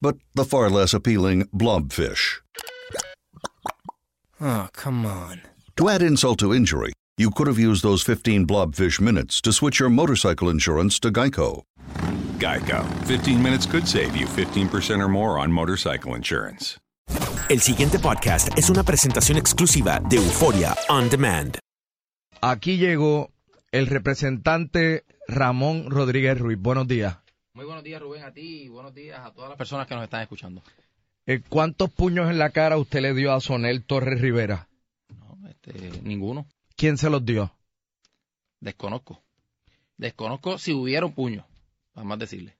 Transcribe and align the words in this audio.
but 0.00 0.16
the 0.34 0.44
far 0.44 0.70
less 0.70 0.94
appealing 0.94 1.44
blobfish. 1.54 2.40
Oh, 4.40 4.68
come 4.72 5.04
on. 5.04 5.42
To 5.76 5.88
add 5.88 6.02
insult 6.02 6.38
to 6.40 6.54
injury, 6.54 6.92
you 7.16 7.30
could 7.30 7.46
have 7.46 7.58
used 7.58 7.82
those 7.82 8.02
15 8.02 8.46
blobfish 8.46 9.00
minutes 9.00 9.40
to 9.42 9.52
switch 9.52 9.80
your 9.80 9.90
motorcycle 9.90 10.48
insurance 10.48 11.00
to 11.00 11.10
Geico. 11.10 11.62
Geico. 12.38 12.84
15 13.06 13.42
minutes 13.42 13.66
could 13.66 13.88
save 13.88 14.16
you 14.16 14.26
15% 14.26 15.00
or 15.02 15.08
more 15.08 15.38
on 15.38 15.50
motorcycle 15.50 16.14
insurance. 16.14 16.78
El 17.48 17.60
siguiente 17.60 17.98
podcast 17.98 18.50
es 18.58 18.68
una 18.68 18.82
presentación 18.82 19.38
exclusiva 19.38 20.00
de 20.08 20.16
Euforia 20.16 20.76
On 20.90 21.08
Demand. 21.08 21.58
Aquí 22.42 22.76
llegó 22.76 23.30
el 23.72 23.86
representante 23.86 25.04
Ramón 25.26 25.90
Rodríguez 25.90 26.38
Ruiz. 26.38 26.58
Buenos 26.60 26.86
días. 26.86 27.16
Muy 27.58 27.64
buenos 27.64 27.82
días, 27.82 28.00
Rubén, 28.00 28.22
a 28.22 28.32
ti 28.32 28.62
y 28.62 28.68
buenos 28.68 28.94
días 28.94 29.18
a 29.18 29.32
todas 29.32 29.48
las 29.48 29.58
personas 29.58 29.88
que 29.88 29.94
nos 29.96 30.04
están 30.04 30.22
escuchando. 30.22 30.62
Eh, 31.26 31.40
¿Cuántos 31.48 31.90
puños 31.90 32.30
en 32.30 32.38
la 32.38 32.50
cara 32.50 32.78
usted 32.78 33.00
le 33.00 33.14
dio 33.14 33.32
a 33.32 33.40
Sonel 33.40 33.82
Torres 33.82 34.20
Rivera? 34.20 34.68
Este, 35.48 36.00
ninguno. 36.02 36.46
¿Quién 36.76 36.98
se 36.98 37.10
los 37.10 37.24
dio? 37.24 37.52
Desconozco. 38.60 39.24
Desconozco 39.96 40.56
si 40.58 40.72
hubiera 40.72 41.04
un 41.04 41.14
puño, 41.14 41.48
para 41.94 42.06
más 42.06 42.20
decirle. 42.20 42.56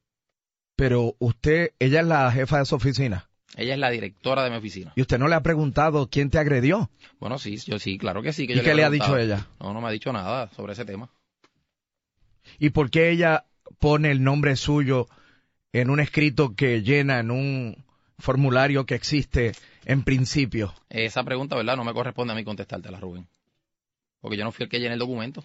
Pero 0.74 1.14
usted, 1.20 1.74
ella 1.78 2.00
es 2.00 2.06
la 2.08 2.32
jefa 2.32 2.58
de 2.58 2.64
su 2.64 2.74
oficina. 2.74 3.30
Ella 3.56 3.74
es 3.74 3.78
la 3.78 3.90
directora 3.90 4.42
de 4.42 4.50
mi 4.50 4.56
oficina. 4.56 4.92
¿Y 4.96 5.02
usted 5.02 5.20
no 5.20 5.28
le 5.28 5.36
ha 5.36 5.44
preguntado 5.44 6.08
quién 6.10 6.28
te 6.28 6.38
agredió? 6.38 6.90
Bueno, 7.20 7.38
sí, 7.38 7.56
yo 7.58 7.78
sí, 7.78 7.98
claro 7.98 8.20
que 8.20 8.32
sí. 8.32 8.48
Que 8.48 8.54
¿Y 8.54 8.56
yo 8.56 8.62
qué 8.64 8.74
le 8.74 8.82
ha 8.82 8.90
dicho 8.90 9.16
ella? 9.16 9.46
No, 9.60 9.72
no 9.72 9.80
me 9.80 9.86
ha 9.86 9.92
dicho 9.92 10.12
nada 10.12 10.50
sobre 10.56 10.72
ese 10.72 10.84
tema. 10.84 11.08
¿Y 12.58 12.70
por 12.70 12.90
qué 12.90 13.10
ella 13.10 13.44
pone 13.78 14.10
el 14.10 14.22
nombre 14.22 14.56
suyo 14.56 15.06
en 15.72 15.90
un 15.90 16.00
escrito 16.00 16.54
que 16.54 16.82
llena 16.82 17.18
en 17.20 17.30
un 17.30 17.84
formulario 18.18 18.86
que 18.86 18.94
existe 18.94 19.52
en 19.84 20.02
principio? 20.04 20.74
Esa 20.88 21.22
pregunta, 21.24 21.56
¿verdad? 21.56 21.76
No 21.76 21.84
me 21.84 21.92
corresponde 21.92 22.32
a 22.32 22.36
mí 22.36 22.44
contestártela, 22.44 22.98
Rubén. 23.00 23.26
Porque 24.20 24.36
yo 24.36 24.44
no 24.44 24.52
fui 24.52 24.64
el 24.64 24.68
que 24.70 24.80
llené 24.80 24.94
el 24.94 24.98
documento. 24.98 25.44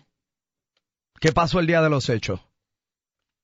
¿Qué 1.19 1.31
pasó 1.31 1.59
el 1.59 1.67
día 1.67 1.81
de 1.81 1.89
los 1.89 2.09
hechos? 2.09 2.39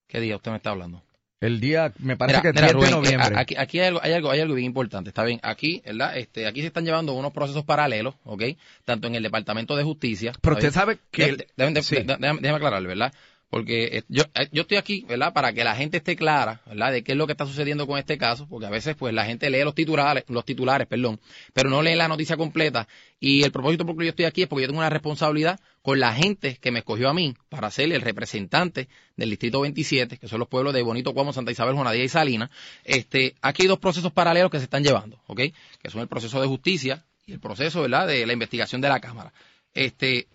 ¿Qué 0.08 0.20
día 0.20 0.36
usted 0.36 0.52
me 0.52 0.58
está 0.58 0.72
hablando? 0.72 1.04
El 1.40 1.62
día, 1.62 1.94
me 2.00 2.18
parece 2.18 2.40
Mira, 2.40 2.52
que 2.52 2.62
mira, 2.62 2.74
10 2.74 2.86
de 2.86 2.92
noviembre. 2.92 3.40
aquí, 3.40 3.56
aquí 3.56 3.80
hay, 3.80 3.88
algo, 3.88 4.00
hay, 4.04 4.12
algo, 4.12 4.30
hay 4.32 4.40
algo 4.42 4.56
bien 4.56 4.66
importante, 4.66 5.10
está 5.10 5.24
bien. 5.24 5.40
Aquí, 5.42 5.82
¿verdad? 5.86 6.18
Este, 6.18 6.46
aquí 6.48 6.60
se 6.60 6.68
están 6.68 6.84
llevando 6.84 7.14
unos 7.14 7.32
procesos 7.32 7.64
paralelos, 7.64 8.16
¿ok? 8.26 8.44
Tanto 8.84 9.08
en 9.08 9.16
el 9.16 9.24
Departamento 9.24 9.78
de 9.78 9.84
Justicia. 9.86 10.34
Pero 10.42 10.58
¿está 10.58 10.68
usted 10.68 10.68
bien? 10.68 10.74
sabe 10.74 11.00
que 11.12 11.24
De- 11.24 11.30
el- 11.30 11.38
de- 11.38 11.48
déjame, 11.56 11.74
de- 11.76 11.82
sí. 11.84 11.96
de- 11.96 12.04
déjame- 12.04 12.42
déjame 12.42 12.58
aclararle, 12.58 12.88
¿verdad? 12.90 13.14
Porque 13.50 13.98
eh, 13.98 14.04
yo, 14.10 14.24
eh, 14.36 14.48
yo 14.52 14.62
estoy 14.62 14.78
aquí, 14.78 15.06
¿verdad? 15.08 15.34
Para 15.34 15.54
que 15.54 15.64
la 15.64 15.76
gente 15.76 15.98
esté 15.98 16.16
clara, 16.16 16.62
¿verdad? 16.68 16.92
De 16.92 17.04
qué 17.04 17.14
es 17.14 17.18
lo 17.18 17.26
que 17.26 17.32
está 17.34 17.48
sucediendo 17.48 17.88
con 17.88 17.98
este 17.98 18.18
caso, 18.18 18.48
porque 18.48 18.68
a 18.68 18.70
veces, 18.70 18.96
pues, 18.96 19.14
la 19.14 19.26
gente 19.26 19.50
lee 19.50 19.64
los 19.64 19.74
titulares, 19.74 20.24
los 20.28 20.46
titulares, 20.46 20.88
perdón, 20.88 21.20
pero 21.54 21.70
no 21.70 21.82
lee 21.82 21.96
la 21.96 22.08
noticia 22.08 22.38
completa. 22.38 22.88
Y 23.20 23.44
el 23.44 23.52
propósito 23.52 23.86
por 23.86 23.94
el 23.94 24.00
que 24.00 24.06
yo 24.06 24.10
estoy 24.12 24.26
aquí 24.26 24.44
es 24.44 24.48
porque 24.48 24.62
yo 24.64 24.68
tengo 24.68 24.80
una 24.80 24.90
responsabilidad 24.92 25.60
con 25.82 26.00
la 26.00 26.14
gente 26.14 26.58
que 26.62 26.72
me 26.72 26.80
escogió 26.80 27.10
a 27.10 27.14
mí 27.14 27.34
para 27.50 27.72
ser 27.72 27.92
el 27.92 28.02
representante 28.02 28.88
del 29.18 29.32
Distrito 29.32 29.62
27, 29.62 30.18
que 30.18 30.28
son 30.28 30.40
los 30.40 30.48
pueblos 30.48 30.74
de 30.74 30.84
Bonito, 30.84 31.14
Cuamo, 31.14 31.34
Santa 31.34 31.52
Isabel, 31.52 31.76
Jonadía 31.76 32.04
y 32.04 32.10
Salinas. 32.10 32.52
Este, 32.84 33.36
aquí 33.42 33.64
hay 33.64 33.68
dos 33.68 33.80
procesos 33.80 34.12
paralelos 34.12 34.52
que 34.52 34.60
se 34.60 34.66
están 34.66 34.84
llevando, 34.84 35.20
¿ok? 35.26 35.42
Que 35.82 35.90
son 35.90 36.02
el 36.02 36.08
proceso 36.08 36.40
de 36.40 36.48
justicia 36.48 37.04
y 37.26 37.34
el 37.34 37.40
proceso, 37.40 37.82
¿verdad? 37.82 38.06
De 38.06 38.28
la 38.28 38.34
investigación 38.34 38.80
de 38.80 38.90
la 38.90 39.00
Cámara. 39.00 39.34
Este, 39.74 40.28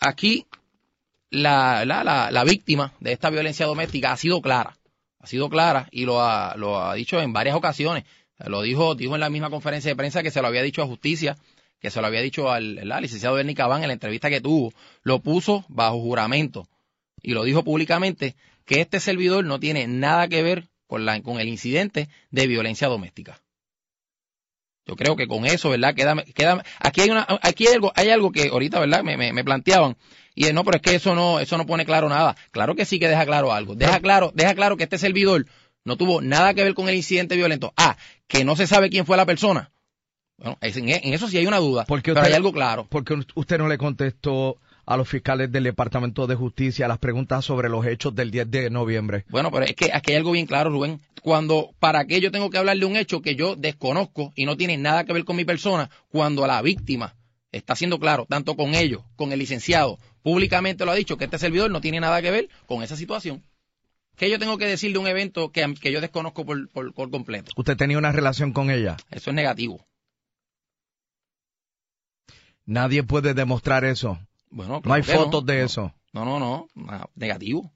aquí 0.00 0.46
la, 1.34 1.84
la, 1.84 2.30
la, 2.30 2.44
víctima 2.44 2.92
de 3.00 3.12
esta 3.12 3.30
violencia 3.30 3.66
doméstica 3.66 4.12
ha 4.12 4.16
sido 4.16 4.40
clara, 4.40 4.78
ha 5.18 5.26
sido 5.26 5.48
clara 5.48 5.88
y 5.90 6.04
lo 6.04 6.22
ha, 6.22 6.54
lo 6.56 6.80
ha 6.80 6.94
dicho 6.94 7.20
en 7.20 7.32
varias 7.32 7.56
ocasiones. 7.56 8.04
Lo 8.38 8.62
dijo, 8.62 8.94
dijo 8.94 9.14
en 9.14 9.20
la 9.20 9.30
misma 9.30 9.50
conferencia 9.50 9.90
de 9.90 9.96
prensa 9.96 10.22
que 10.22 10.30
se 10.30 10.42
lo 10.42 10.48
había 10.48 10.62
dicho 10.62 10.82
a 10.82 10.86
Justicia, 10.86 11.36
que 11.80 11.90
se 11.90 12.00
lo 12.00 12.06
había 12.06 12.20
dicho 12.20 12.50
al, 12.50 12.76
licenciado 13.00 13.36
Bernie 13.36 13.54
Cabán 13.54 13.82
en 13.82 13.88
la 13.88 13.94
entrevista 13.94 14.30
que 14.30 14.40
tuvo. 14.40 14.72
Lo 15.02 15.20
puso 15.20 15.64
bajo 15.68 16.00
juramento 16.00 16.68
y 17.22 17.32
lo 17.32 17.44
dijo 17.44 17.62
públicamente 17.62 18.34
que 18.64 18.80
este 18.80 19.00
servidor 19.00 19.44
no 19.44 19.60
tiene 19.60 19.86
nada 19.86 20.28
que 20.28 20.42
ver 20.42 20.68
con, 20.86 21.04
la, 21.04 21.20
con 21.22 21.40
el 21.40 21.48
incidente 21.48 22.08
de 22.30 22.46
violencia 22.46 22.88
doméstica. 22.88 23.40
Yo 24.86 24.96
creo 24.96 25.16
que 25.16 25.26
con 25.26 25.46
eso, 25.46 25.70
¿verdad? 25.70 25.94
Queda, 25.94 26.22
queda, 26.34 26.62
aquí 26.80 27.00
hay 27.00 27.10
una, 27.10 27.26
aquí 27.40 27.66
hay 27.66 27.74
algo, 27.74 27.92
hay 27.94 28.10
algo 28.10 28.32
que 28.32 28.48
ahorita, 28.48 28.80
¿verdad? 28.80 29.02
Me, 29.02 29.32
me 29.32 29.44
planteaban. 29.44 29.96
Y 30.34 30.52
no, 30.52 30.64
pero 30.64 30.76
es 30.76 30.82
que 30.82 30.94
eso 30.96 31.14
no, 31.14 31.38
eso 31.40 31.56
no 31.56 31.66
pone 31.66 31.84
claro 31.84 32.08
nada. 32.08 32.36
Claro 32.50 32.74
que 32.74 32.84
sí 32.84 32.98
que 32.98 33.08
deja 33.08 33.24
claro 33.24 33.52
algo. 33.52 33.74
Deja 33.74 34.00
claro, 34.00 34.32
deja 34.34 34.54
claro 34.54 34.76
que 34.76 34.84
este 34.84 34.98
servidor 34.98 35.46
no 35.84 35.96
tuvo 35.96 36.20
nada 36.20 36.54
que 36.54 36.64
ver 36.64 36.74
con 36.74 36.88
el 36.88 36.96
incidente 36.96 37.36
violento. 37.36 37.72
Ah, 37.76 37.96
que 38.26 38.44
no 38.44 38.56
se 38.56 38.66
sabe 38.66 38.90
quién 38.90 39.06
fue 39.06 39.16
la 39.16 39.26
persona. 39.26 39.70
Bueno, 40.36 40.58
en, 40.60 41.14
eso 41.14 41.28
sí 41.28 41.38
hay 41.38 41.46
una 41.46 41.58
duda. 41.58 41.84
Porque 41.86 42.10
pero 42.12 42.22
usted- 42.22 42.32
hay 42.32 42.36
algo 42.36 42.52
claro. 42.52 42.86
Porque 42.90 43.16
usted 43.34 43.58
no 43.58 43.68
le 43.68 43.78
contestó 43.78 44.58
a 44.86 44.96
los 44.96 45.08
fiscales 45.08 45.50
del 45.50 45.64
Departamento 45.64 46.26
de 46.26 46.34
Justicia 46.34 46.88
las 46.88 46.98
preguntas 46.98 47.44
sobre 47.44 47.68
los 47.68 47.86
hechos 47.86 48.14
del 48.14 48.30
10 48.30 48.50
de 48.50 48.70
noviembre. 48.70 49.24
Bueno, 49.28 49.50
pero 49.50 49.64
es 49.64 49.74
que 49.74 49.90
aquí 49.92 50.10
hay 50.10 50.18
algo 50.18 50.32
bien 50.32 50.46
claro, 50.46 50.70
Rubén. 50.70 51.00
Cuando, 51.22 51.70
¿para 51.78 52.04
qué 52.06 52.20
yo 52.20 52.30
tengo 52.30 52.50
que 52.50 52.58
hablar 52.58 52.76
de 52.76 52.84
un 52.84 52.96
hecho 52.96 53.22
que 53.22 53.34
yo 53.34 53.56
desconozco 53.56 54.32
y 54.34 54.44
no 54.44 54.56
tiene 54.56 54.76
nada 54.76 55.04
que 55.04 55.12
ver 55.14 55.24
con 55.24 55.36
mi 55.36 55.44
persona? 55.46 55.88
Cuando 56.08 56.46
la 56.46 56.60
víctima 56.60 57.14
está 57.56 57.76
siendo 57.76 57.98
claro, 57.98 58.26
tanto 58.28 58.56
con 58.56 58.74
ellos, 58.74 59.02
con 59.16 59.32
el 59.32 59.38
licenciado, 59.38 59.98
públicamente 60.22 60.84
lo 60.84 60.92
ha 60.92 60.96
dicho, 60.96 61.16
que 61.16 61.24
este 61.24 61.38
servidor 61.38 61.70
no 61.70 61.80
tiene 61.80 62.00
nada 62.00 62.20
que 62.22 62.30
ver 62.30 62.48
con 62.66 62.82
esa 62.82 62.96
situación. 62.96 63.42
¿Qué 64.16 64.30
yo 64.30 64.38
tengo 64.38 64.58
que 64.58 64.66
decir 64.66 64.92
de 64.92 64.98
un 64.98 65.06
evento 65.06 65.50
que, 65.50 65.74
que 65.80 65.90
yo 65.90 66.00
desconozco 66.00 66.44
por, 66.44 66.68
por, 66.70 66.94
por 66.94 67.10
completo? 67.10 67.52
¿Usted 67.56 67.76
tenía 67.76 67.98
una 67.98 68.12
relación 68.12 68.52
con 68.52 68.70
ella? 68.70 68.96
Eso 69.10 69.30
es 69.30 69.36
negativo. 69.36 69.84
Nadie 72.64 73.02
puede 73.02 73.34
demostrar 73.34 73.84
eso. 73.84 74.18
Bueno, 74.50 74.80
no 74.84 74.94
hay 74.94 75.02
fotos 75.02 75.44
de 75.44 75.64
eso. 75.64 75.92
No, 76.12 76.24
no, 76.24 76.38
no, 76.38 76.68
no, 76.74 77.10
negativo. 77.16 77.72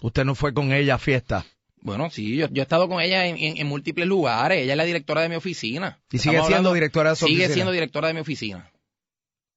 ¿Usted 0.00 0.24
no 0.24 0.34
fue 0.34 0.54
con 0.54 0.72
ella 0.72 0.94
a 0.94 0.98
fiesta? 0.98 1.44
Bueno, 1.82 2.10
sí, 2.10 2.36
yo, 2.36 2.46
yo 2.50 2.62
he 2.62 2.64
estado 2.64 2.88
con 2.88 3.00
ella 3.02 3.26
en, 3.26 3.36
en- 3.36 3.56
en 3.58 3.66
múltiples 3.66 4.06
lugares. 4.06 4.62
Ella 4.62 4.72
es 4.72 4.76
la 4.76 4.84
directora 4.84 5.20
de 5.22 5.28
mi 5.28 5.34
oficina. 5.34 5.98
¿Y 6.10 6.18
sigue 6.18 6.30
Estamos 6.36 6.46
siendo 6.46 6.56
hablando- 6.68 6.74
directora 6.74 7.10
de 7.10 7.16
su 7.16 7.26
Sigue 7.26 7.38
oficina? 7.40 7.54
siendo 7.54 7.72
directora 7.72 8.08
de 8.08 8.14
mi 8.14 8.20
oficina. 8.20 8.70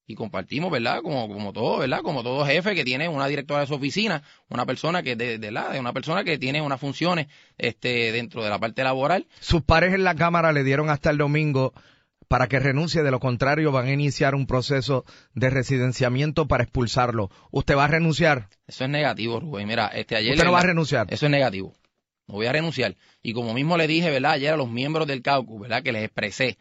Y 0.08 0.14
compartimos, 0.14 0.72
¿verdad? 0.72 1.02
Como, 1.02 1.28
como 1.28 1.52
todo, 1.52 1.80
¿verdad? 1.80 2.02
Como 2.04 2.22
todo 2.22 2.46
jefe 2.46 2.76
que 2.76 2.84
tiene 2.84 3.08
una 3.10 3.26
directora 3.28 3.62
de 3.62 3.68
su 3.68 3.74
oficina, 3.74 4.22
una 4.50 4.64
persona 4.66 5.02
que 5.02 5.16
de, 5.16 5.40
de 5.40 5.52
la, 5.52 5.70
de 5.70 5.80
una 5.80 5.94
persona 5.94 6.24
que 6.24 6.38
tiene 6.38 6.62
unas 6.62 6.80
funciones 6.80 7.26
este 7.58 8.12
dentro 8.12 8.44
de 8.44 8.50
la 8.52 8.60
parte 8.60 8.84
laboral. 8.84 9.26
Sus 9.40 9.64
pares 9.64 9.94
en 9.96 10.04
la 10.04 10.14
Cámara 10.14 10.52
le 10.52 10.64
dieron 10.64 10.92
hasta 10.92 11.10
el 11.10 11.18
domingo 11.18 11.74
para 12.28 12.48
que 12.48 12.60
renuncie, 12.60 13.02
de 13.04 13.10
lo 13.12 13.20
contrario 13.20 13.72
van 13.72 13.88
a 13.88 13.94
iniciar 13.94 14.36
un 14.36 14.46
proceso 14.46 15.06
de 15.34 15.50
residenciamiento 15.50 16.48
para 16.48 16.64
expulsarlo. 16.64 17.30
¿Usted 17.52 17.76
va 17.76 17.86
a 17.86 17.88
renunciar? 17.88 18.50
Eso 18.68 18.84
es 18.84 18.90
negativo, 18.92 19.40
Rubén. 19.40 19.68
Mira, 19.68 19.88
este 19.88 20.16
ayer 20.16 20.34
¿Usted 20.34 20.46
no 20.46 20.52
va 20.52 20.60
a 20.60 20.64
renunciar? 20.64 21.08
Eso 21.10 21.26
es 21.26 21.32
negativo. 21.32 21.74
No 22.28 22.36
voy 22.36 22.48
a 22.48 22.52
renunciar. 22.52 22.96
Y 23.22 23.34
como 23.34 23.54
mismo 23.54 23.78
le 23.78 23.88
dije, 23.88 24.10
¿verdad? 24.10 24.32
Ayer 24.32 24.54
a 24.54 24.58
los 24.58 24.70
miembros 24.70 25.08
del 25.08 25.22
caucus, 25.22 25.62
¿verdad? 25.62 25.84
Que 25.84 25.92
les 25.92 26.04
expresé. 26.04 26.58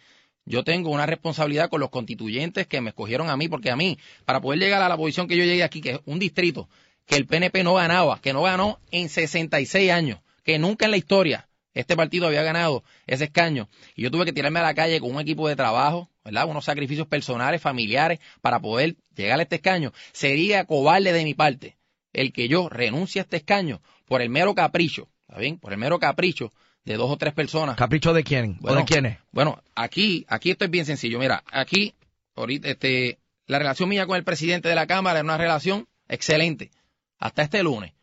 Yo 0.46 0.62
tengo 0.62 0.90
una 0.90 1.06
responsabilidad 1.06 1.70
con 1.70 1.80
los 1.80 1.90
constituyentes 1.90 2.66
que 2.66 2.80
me 2.80 2.90
escogieron 2.90 3.30
a 3.30 3.36
mí, 3.36 3.48
porque 3.48 3.70
a 3.70 3.76
mí, 3.76 3.98
para 4.24 4.40
poder 4.40 4.60
llegar 4.60 4.82
a 4.82 4.88
la 4.88 4.96
posición 4.96 5.26
que 5.26 5.36
yo 5.36 5.44
llegué 5.44 5.62
aquí, 5.62 5.80
que 5.80 5.92
es 5.92 6.00
un 6.04 6.18
distrito, 6.18 6.68
que 7.06 7.16
el 7.16 7.26
PNP 7.26 7.64
no 7.64 7.74
ganaba, 7.74 8.20
que 8.20 8.32
no 8.32 8.42
ganó 8.42 8.78
en 8.90 9.08
66 9.08 9.90
años, 9.90 10.20
que 10.42 10.58
nunca 10.58 10.84
en 10.84 10.90
la 10.90 10.96
historia 10.98 11.48
este 11.74 11.96
partido 11.96 12.28
había 12.28 12.42
ganado 12.42 12.84
ese 13.06 13.24
escaño. 13.24 13.68
Y 13.96 14.02
yo 14.02 14.10
tuve 14.10 14.24
que 14.24 14.32
tirarme 14.32 14.60
a 14.60 14.62
la 14.62 14.74
calle 14.74 15.00
con 15.00 15.10
un 15.10 15.20
equipo 15.20 15.48
de 15.48 15.56
trabajo, 15.56 16.08
¿verdad? 16.24 16.48
Unos 16.48 16.64
sacrificios 16.64 17.06
personales, 17.08 17.60
familiares, 17.60 18.20
para 18.40 18.60
poder 18.60 18.96
llegar 19.14 19.40
a 19.40 19.42
este 19.42 19.56
escaño. 19.56 19.92
Sería 20.12 20.64
cobarde 20.64 21.12
de 21.12 21.24
mi 21.24 21.34
parte 21.34 21.76
el 22.12 22.32
que 22.32 22.48
yo 22.48 22.68
renuncie 22.68 23.20
a 23.20 23.24
este 23.24 23.38
escaño 23.38 23.82
por 24.06 24.22
el 24.22 24.30
mero 24.30 24.54
capricho, 24.54 25.08
¿está 25.34 25.40
bien? 25.40 25.58
Por 25.58 25.72
el 25.72 25.78
mero 25.80 25.98
capricho 25.98 26.52
de 26.84 26.94
dos 26.94 27.10
o 27.10 27.16
tres 27.16 27.34
personas. 27.34 27.76
¿Capricho 27.76 28.12
de 28.12 28.22
quién? 28.22 28.56
¿O 28.62 28.72
de 28.72 28.84
quiénes? 28.84 29.18
Bueno, 29.32 29.60
aquí, 29.74 30.24
aquí 30.28 30.52
esto 30.52 30.64
es 30.64 30.70
bien 30.70 30.86
sencillo. 30.86 31.18
Mira, 31.18 31.42
aquí, 31.50 31.92
ahorita, 32.36 32.68
este, 32.68 33.18
la 33.48 33.58
relación 33.58 33.88
mía 33.88 34.06
con 34.06 34.16
el 34.16 34.22
presidente 34.22 34.68
de 34.68 34.76
la 34.76 34.86
Cámara 34.86 35.18
es 35.18 35.24
una 35.24 35.36
relación 35.36 35.88
excelente. 36.08 36.70
Hasta 37.18 37.42
este 37.42 37.64
lunes. 37.64 37.94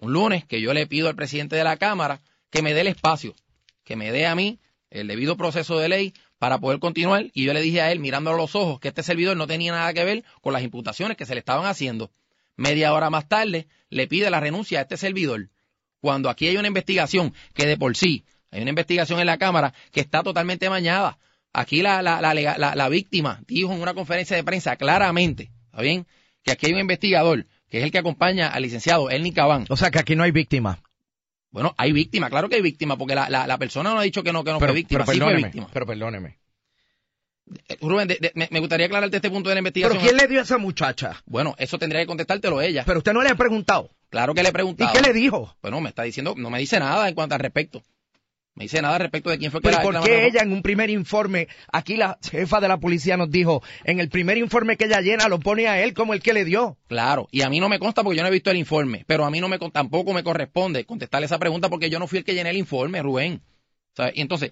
Un 0.00 0.12
lunes 0.12 0.44
que 0.44 0.60
yo 0.60 0.72
le 0.72 0.86
pido 0.86 1.08
al 1.08 1.16
presidente 1.16 1.56
de 1.56 1.64
la 1.64 1.76
Cámara 1.76 2.20
que 2.50 2.62
me 2.62 2.72
dé 2.72 2.82
el 2.82 2.86
espacio, 2.86 3.34
que 3.82 3.96
me 3.96 4.12
dé 4.12 4.26
a 4.26 4.36
mí 4.36 4.60
el 4.90 5.08
debido 5.08 5.36
proceso 5.36 5.76
de 5.76 5.88
ley 5.88 6.14
para 6.38 6.58
poder 6.58 6.78
continuar. 6.78 7.26
Y 7.34 7.46
yo 7.46 7.52
le 7.52 7.62
dije 7.62 7.80
a 7.80 7.90
él, 7.90 7.98
mirándolo 7.98 8.36
a 8.36 8.40
los 8.42 8.54
ojos, 8.54 8.78
que 8.78 8.88
este 8.88 9.02
servidor 9.02 9.36
no 9.36 9.48
tenía 9.48 9.72
nada 9.72 9.92
que 9.92 10.04
ver 10.04 10.22
con 10.40 10.52
las 10.52 10.62
imputaciones 10.62 11.16
que 11.16 11.26
se 11.26 11.34
le 11.34 11.40
estaban 11.40 11.66
haciendo. 11.66 12.12
Media 12.54 12.92
hora 12.92 13.10
más 13.10 13.28
tarde, 13.28 13.66
le 13.88 14.06
pide 14.06 14.30
la 14.30 14.38
renuncia 14.38 14.78
a 14.78 14.82
este 14.82 14.96
servidor. 14.96 15.48
Cuando 16.00 16.30
aquí 16.30 16.48
hay 16.48 16.56
una 16.56 16.68
investigación 16.68 17.34
que 17.54 17.66
de 17.66 17.76
por 17.76 17.96
sí, 17.96 18.24
hay 18.50 18.62
una 18.62 18.70
investigación 18.70 19.20
en 19.20 19.26
la 19.26 19.38
Cámara 19.38 19.72
que 19.92 20.00
está 20.00 20.22
totalmente 20.22 20.68
mañada. 20.70 21.18
Aquí 21.52 21.82
la, 21.82 22.00
la, 22.02 22.20
la, 22.20 22.32
la- 22.74 22.88
víctima 22.88 23.40
dijo 23.46 23.72
en 23.72 23.80
una 23.82 23.92
conferencia 23.94 24.36
de 24.36 24.44
prensa 24.44 24.76
claramente, 24.76 25.50
¿está 25.66 25.82
bien? 25.82 26.06
Que 26.42 26.52
aquí 26.52 26.66
hay 26.66 26.72
un 26.72 26.78
investigador, 26.78 27.46
que 27.68 27.78
es 27.78 27.84
el 27.84 27.90
que 27.90 27.98
acompaña 27.98 28.48
al 28.48 28.62
licenciado 28.62 29.10
Elni 29.10 29.32
Cabán. 29.32 29.66
O 29.68 29.76
sea 29.76 29.90
que 29.90 29.98
aquí 29.98 30.14
no 30.16 30.22
hay 30.22 30.30
víctima. 30.30 30.78
Bueno, 31.50 31.74
hay 31.76 31.92
víctima, 31.92 32.30
claro 32.30 32.48
que 32.48 32.54
hay 32.56 32.62
víctima, 32.62 32.96
porque 32.96 33.14
la, 33.16 33.28
la, 33.28 33.46
la 33.48 33.58
persona 33.58 33.90
no 33.92 33.98
ha 33.98 34.02
dicho 34.04 34.22
que 34.22 34.32
no, 34.32 34.44
que 34.44 34.52
no 34.52 34.58
pero, 34.60 34.72
fue 34.72 34.80
víctima, 34.80 35.04
pero 35.04 35.12
sí 35.12 35.18
fue 35.18 35.26
perdóneme, 35.26 35.48
víctima. 35.48 35.68
pero 35.72 35.86
perdóneme. 35.86 36.38
Eh, 37.70 37.78
Rubén, 37.80 38.08
de- 38.08 38.18
de- 38.20 38.32
me, 38.34 38.48
me 38.50 38.60
gustaría 38.60 38.86
aclararte 38.86 39.16
este 39.16 39.30
punto 39.30 39.48
de 39.48 39.54
la 39.54 39.60
investigación. 39.60 39.98
¿Pero 39.98 40.08
quién 40.08 40.16
le 40.20 40.26
dio 40.28 40.40
a 40.40 40.42
esa 40.42 40.58
muchacha? 40.58 41.22
Bueno, 41.26 41.54
eso 41.58 41.78
tendría 41.78 42.00
que 42.00 42.06
contestártelo 42.06 42.60
ella. 42.60 42.82
Pero 42.86 42.98
usted 42.98 43.12
no 43.12 43.22
le 43.22 43.28
ha 43.30 43.34
preguntado. 43.36 43.90
Claro 44.10 44.34
que 44.34 44.42
le 44.42 44.48
he 44.48 44.52
preguntado. 44.52 44.90
¿Y 44.90 44.92
qué 44.92 45.00
le 45.06 45.12
dijo? 45.12 45.56
Bueno, 45.62 45.80
me 45.80 45.88
está 45.88 46.02
diciendo, 46.02 46.34
no 46.36 46.50
me 46.50 46.58
dice 46.58 46.78
nada 46.80 47.08
en 47.08 47.14
cuanto 47.14 47.34
al 47.36 47.40
respecto. 47.40 47.82
Me 48.56 48.64
dice 48.64 48.82
nada 48.82 48.98
respecto 48.98 49.30
de 49.30 49.38
quién 49.38 49.52
fue 49.52 49.60
que 49.60 49.68
Pero 49.68 49.74
¿y 49.74 49.92
la- 49.92 50.00
por 50.00 50.08
qué 50.08 50.26
ella 50.26 50.42
en 50.42 50.52
un 50.52 50.60
primer 50.60 50.90
informe, 50.90 51.46
aquí 51.72 51.96
la 51.96 52.18
jefa 52.28 52.60
de 52.60 52.66
la 52.66 52.78
policía 52.78 53.16
nos 53.16 53.30
dijo, 53.30 53.62
en 53.84 54.00
el 54.00 54.08
primer 54.08 54.36
informe 54.38 54.76
que 54.76 54.86
ella 54.86 55.00
llena 55.00 55.28
lo 55.28 55.38
pone 55.38 55.68
a 55.68 55.80
él 55.82 55.94
como 55.94 56.12
el 56.14 56.20
que 56.20 56.32
le 56.32 56.44
dio? 56.44 56.76
Claro, 56.88 57.28
y 57.30 57.42
a 57.42 57.48
mí 57.48 57.60
no 57.60 57.68
me 57.68 57.78
consta 57.78 58.02
porque 58.02 58.16
yo 58.16 58.22
no 58.24 58.28
he 58.28 58.32
visto 58.32 58.50
el 58.50 58.56
informe, 58.56 59.04
pero 59.06 59.24
a 59.24 59.30
mí 59.30 59.40
no 59.40 59.48
me 59.48 59.58
tampoco 59.70 60.12
me 60.12 60.24
corresponde 60.24 60.84
contestarle 60.84 61.26
esa 61.26 61.38
pregunta 61.38 61.68
porque 61.70 61.88
yo 61.90 62.00
no 62.00 62.08
fui 62.08 62.18
el 62.18 62.24
que 62.24 62.34
llené 62.34 62.50
el 62.50 62.56
informe, 62.56 63.00
Rubén. 63.00 63.40
¿Sabes? 63.96 64.14
Y 64.16 64.20
entonces, 64.20 64.50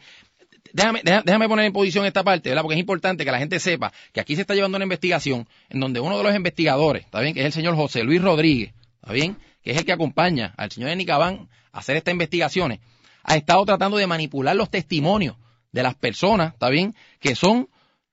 déjame, 0.73 1.03
déjame, 1.03 1.49
poner 1.49 1.67
en 1.67 1.73
posición 1.73 2.05
esta 2.07 2.23
parte, 2.23 2.49
¿verdad? 2.49 2.63
Porque 2.63 2.75
es 2.75 2.81
importante 2.81 3.25
que 3.25 3.31
la 3.31 3.39
gente 3.39 3.59
sepa 3.59 3.93
que 4.13 4.21
aquí 4.21 4.35
se 4.35 4.43
está 4.43 4.55
llevando 4.55 4.77
una 4.77 4.85
investigación 4.85 5.49
en 5.69 5.81
donde 5.81 6.01
uno 6.01 6.17
de 6.19 6.25
los 6.25 6.35
investigadores, 6.35 7.05
¿está 7.05 7.21
bien? 7.21 7.35
Que 7.35 7.41
es 7.41 7.47
el 7.47 7.53
señor 7.53 7.77
José 7.77 8.03
Luis 8.05 8.23
Rodríguez, 8.23 8.73
¿está 9.01 9.13
bien? 9.13 9.37
Que 9.63 9.73
es 9.73 9.79
el 9.79 9.85
que 9.85 9.93
acompaña 9.93 10.55
al 10.57 10.71
señor 10.71 10.91
Enicabán 10.91 11.49
a 11.73 11.79
hacer 11.79 11.97
estas 11.97 12.13
investigaciones, 12.13 12.81
ha 13.23 13.37
estado 13.37 13.65
tratando 13.65 13.97
de 13.97 14.07
manipular 14.07 14.57
los 14.57 14.71
testimonios 14.71 15.37
de 15.73 15.83
las 15.83 15.95
personas, 15.95 16.55
¿está 16.55 16.71
bien? 16.71 16.95
Que 17.21 17.35
son 17.35 17.69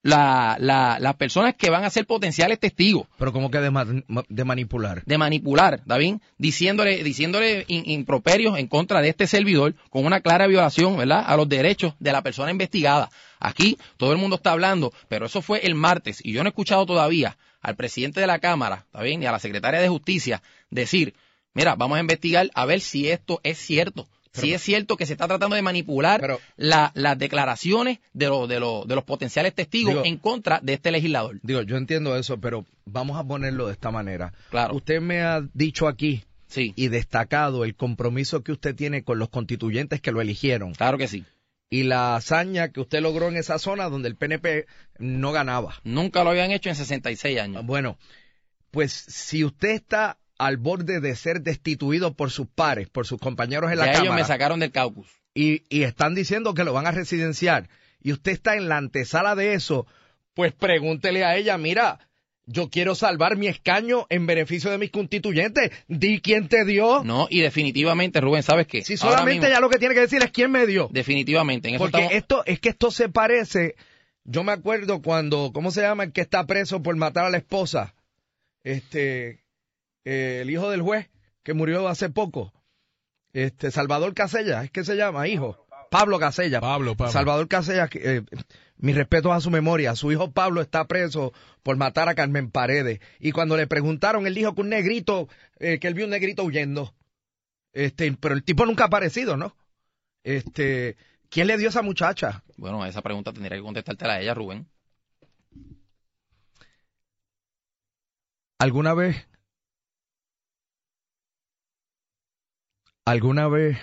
la- 0.06 0.56
la- 0.60 1.00
las 1.00 1.16
personas 1.16 1.56
que 1.56 1.72
van 1.72 1.84
a 1.84 1.90
ser 1.90 2.06
potenciales 2.06 2.60
testigos 2.60 3.08
Pero 3.18 3.34
como 3.34 3.50
que 3.50 3.58
de, 3.60 3.72
ma- 3.72 3.86
de 4.30 4.44
manipular. 4.46 5.02
de 5.04 5.18
manipular, 5.18 5.82
David, 5.86 6.18
diciéndole, 6.38 7.04
diciéndole 7.04 7.66
in- 7.68 7.90
improperios 7.90 8.60
en 8.60 8.68
contra 8.68 9.02
de 9.02 9.10
este 9.10 9.26
servidor 9.26 9.74
con 9.90 10.06
una 10.06 10.22
clara 10.22 10.46
violación, 10.46 10.96
¿verdad?, 10.96 11.24
a 11.26 11.36
los 11.36 11.50
derechos 11.50 11.96
de 12.00 12.12
la 12.12 12.22
persona 12.22 12.52
investigada. 12.52 13.10
Aquí 13.40 13.80
todo 13.98 14.12
el 14.12 14.20
mundo 14.20 14.36
está 14.36 14.52
hablando, 14.52 14.94
pero 15.10 15.26
eso 15.26 15.42
fue 15.42 15.66
el 15.66 15.74
martes 15.74 16.20
y 16.24 16.34
yo 16.34 16.44
no 16.44 16.50
he 16.50 16.52
escuchado 16.52 16.86
todavía 16.86 17.36
al 17.62 17.76
presidente 17.76 18.20
de 18.22 18.28
la 18.28 18.38
Cámara, 18.38 18.84
¿está 18.86 19.02
bien?, 19.02 19.20
ni 19.22 19.26
a 19.26 19.32
la 19.32 19.40
secretaria 19.40 19.80
de 19.80 19.90
Justicia 19.90 20.44
decir, 20.70 21.16
mira, 21.56 21.74
vamos 21.74 21.98
a 21.98 22.02
investigar 22.02 22.52
a 22.54 22.66
ver 22.66 22.80
si 22.80 23.10
esto 23.10 23.40
es 23.42 23.58
cierto. 23.58 24.08
Si 24.42 24.54
es 24.54 24.62
cierto 24.62 24.98
que 24.98 25.06
se 25.06 25.14
está 25.14 25.28
tratando 25.28 25.56
de 25.56 25.62
manipular 25.62 26.40
la- 26.58 26.92
las 26.96 27.18
declaraciones 27.18 28.00
de, 28.14 28.28
los 28.28 28.48
de, 28.50 28.60
los 28.60 28.88
de 28.88 28.96
los 28.96 29.04
potenciales 29.04 29.54
testigos 29.54 29.94
Digo- 29.94 30.06
en 30.06 30.18
contra 30.18 30.60
de 30.62 30.74
este 30.74 30.92
legislador. 30.92 31.40
Digo, 31.44 31.62
yo 31.62 31.78
entiendo 31.78 32.16
eso, 32.18 32.40
pero 32.40 32.66
vamos 32.86 33.18
a 33.18 33.24
ponerlo 33.24 33.68
de 33.68 33.74
esta 33.74 33.92
manera. 33.92 34.34
Claro. 34.50 34.76
Usted 34.76 35.02
me 35.02 35.22
ha 35.22 35.42
dicho 35.54 35.88
aquí 35.88 36.24
Sí. 36.48 36.74
y 36.76 36.90
destacado 36.90 37.66
el 37.66 37.76
compromiso 37.76 38.44
que 38.44 38.52
usted 38.52 38.76
tiene 38.76 39.04
con 39.04 39.18
los 39.20 39.30
constituyentes 39.30 40.00
que 40.02 40.12
lo 40.12 40.22
eligieron. 40.22 40.74
Claro 40.74 40.98
que 40.98 41.08
sí. 41.08 41.26
Y 41.70 41.84
la 41.84 42.16
hazaña 42.16 42.70
que 42.70 42.80
usted 42.80 43.02
logró 43.02 43.28
en 43.28 43.38
esa 43.38 43.58
zona 43.58 43.90
donde 43.90 44.08
el 44.08 44.16
PNP 44.16 44.68
no 45.00 45.32
ganaba. 45.32 45.76
Nunca 45.84 46.24
lo 46.24 46.30
habían 46.30 46.52
hecho 46.52 46.70
en 46.70 46.76
66 46.76 47.40
años. 47.40 47.66
Bueno, 47.66 47.98
pues 48.72 48.92
si 48.94 49.44
usted 49.44 49.70
está 49.70 50.18
al 50.38 50.58
borde 50.58 51.00
de 51.00 51.16
ser 51.16 51.42
destituido 51.42 52.14
por 52.14 52.32
sus 52.32 52.48
pares, 52.48 52.90
por 52.90 53.06
sus 53.08 53.20
compañeros 53.20 53.72
en 53.72 53.80
la 53.80 53.86
Ya 53.86 53.92
ellos 53.92 54.04
Cámara, 54.04 54.22
me 54.22 54.28
sacaron 54.28 54.60
del 54.60 54.72
caucus. 54.72 55.08
y, 55.34 55.64
y 55.70 55.84
están 55.84 56.16
diciendo 56.16 56.54
que 56.54 56.64
lo 56.64 56.74
van 56.74 56.88
a 56.88 56.92
residenciar, 56.92 57.70
y 58.02 58.12
usted 58.12 58.32
está 58.34 58.56
en 58.56 58.68
la 58.70 58.78
antesala 58.78 59.36
de 59.36 59.54
eso, 59.54 59.88
pues 60.34 60.52
pregúntele 60.54 61.24
a 61.24 61.36
ella, 61.38 61.58
mira, 61.58 62.00
yo 62.46 62.70
quiero 62.70 62.94
salvar 62.94 63.38
mi 63.38 63.48
escaño 63.48 64.06
en 64.10 64.28
beneficio 64.28 64.70
de 64.70 64.78
mis 64.78 64.92
constituyentes. 64.92 65.72
Di 65.88 66.20
quién 66.22 66.48
te 66.48 66.64
dio. 66.64 67.04
No, 67.04 67.26
y 67.30 67.42
definitivamente, 67.42 68.22
Rubén, 68.22 68.44
¿sabes 68.44 68.68
qué? 68.68 68.84
Si 68.84 68.98
solamente 68.98 69.48
mismo- 69.48 69.56
ya 69.56 69.60
lo 69.60 69.70
que 69.70 69.80
tiene 69.80 69.96
que 69.96 70.02
decir 70.02 70.22
es 70.22 70.30
quién 70.30 70.52
me 70.52 70.68
dio. 70.68 70.88
Definitivamente, 70.92 71.70
en 71.70 71.76
eso 71.76 71.84
Porque 71.86 71.98
estamos- 72.04 72.14
esto, 72.18 72.44
es 72.46 72.60
que 72.60 72.70
esto 72.70 72.92
se 72.92 73.10
parece, 73.10 73.74
yo 74.26 74.44
me 74.44 74.52
acuerdo 74.52 75.02
cuando, 75.02 75.50
¿cómo 75.54 75.72
se 75.72 75.82
llama 75.82 76.04
el 76.04 76.12
que 76.12 76.22
está 76.22 76.46
preso 76.46 76.84
por 76.84 76.96
matar 76.98 77.26
a 77.26 77.30
la 77.32 77.38
esposa? 77.38 77.96
Este, 78.64 79.40
eh, 80.06 80.40
el 80.42 80.50
hijo 80.50 80.70
del 80.70 80.82
juez 80.82 81.10
que 81.44 81.54
murió 81.54 81.88
hace 81.88 82.10
poco. 82.10 82.54
Este, 83.34 83.70
Salvador 83.70 84.14
Casella, 84.14 84.64
es 84.64 84.72
que 84.72 84.86
se 84.86 84.96
llama, 84.96 85.28
hijo. 85.28 85.68
Pablo 85.92 86.20
Casella. 86.20 86.62
Pablo, 86.62 86.96
Pablo. 86.96 87.12
Salvador 87.12 87.48
Casella, 87.48 87.90
eh, 87.94 88.22
mi 88.78 88.94
respeto 88.94 89.34
a 89.34 89.42
su 89.42 89.52
memoria. 89.52 89.96
Su 89.96 90.12
hijo 90.12 90.32
Pablo 90.32 90.62
está 90.62 90.86
preso 90.86 91.34
por 91.64 91.78
matar 91.78 92.10
a 92.10 92.16
Carmen 92.16 92.52
Paredes. 92.52 93.00
Y 93.20 93.32
cuando 93.32 93.58
le 93.58 93.68
preguntaron, 93.68 94.26
él 94.28 94.36
dijo 94.36 94.56
que 94.56 94.62
un 94.62 94.70
negrito, 94.70 95.28
eh, 95.60 95.80
que 95.80 95.88
él 95.88 95.94
vio 95.94 96.06
un 96.06 96.12
negrito 96.12 96.44
huyendo. 96.44 96.94
Este, 97.74 98.12
pero 98.14 98.36
el 98.36 98.44
tipo 98.44 98.66
nunca 98.66 98.86
ha 98.86 98.88
aparecido, 98.88 99.38
¿no? 99.38 99.56
Este, 100.24 100.98
¿quién 101.30 101.48
le 101.48 101.58
dio 101.58 101.68
a 101.68 101.70
esa 101.70 101.82
muchacha? 101.82 102.44
Bueno, 102.58 102.86
esa 102.86 103.02
pregunta 103.02 103.34
tendría 103.34 103.58
que 103.58 103.64
contestártela 103.64 104.14
a 104.14 104.22
ella, 104.22 104.34
Rubén. 104.34 104.68
¿Alguna 108.60 108.94
vez? 108.94 109.28
¿Alguna 113.06 113.48
vez 113.48 113.78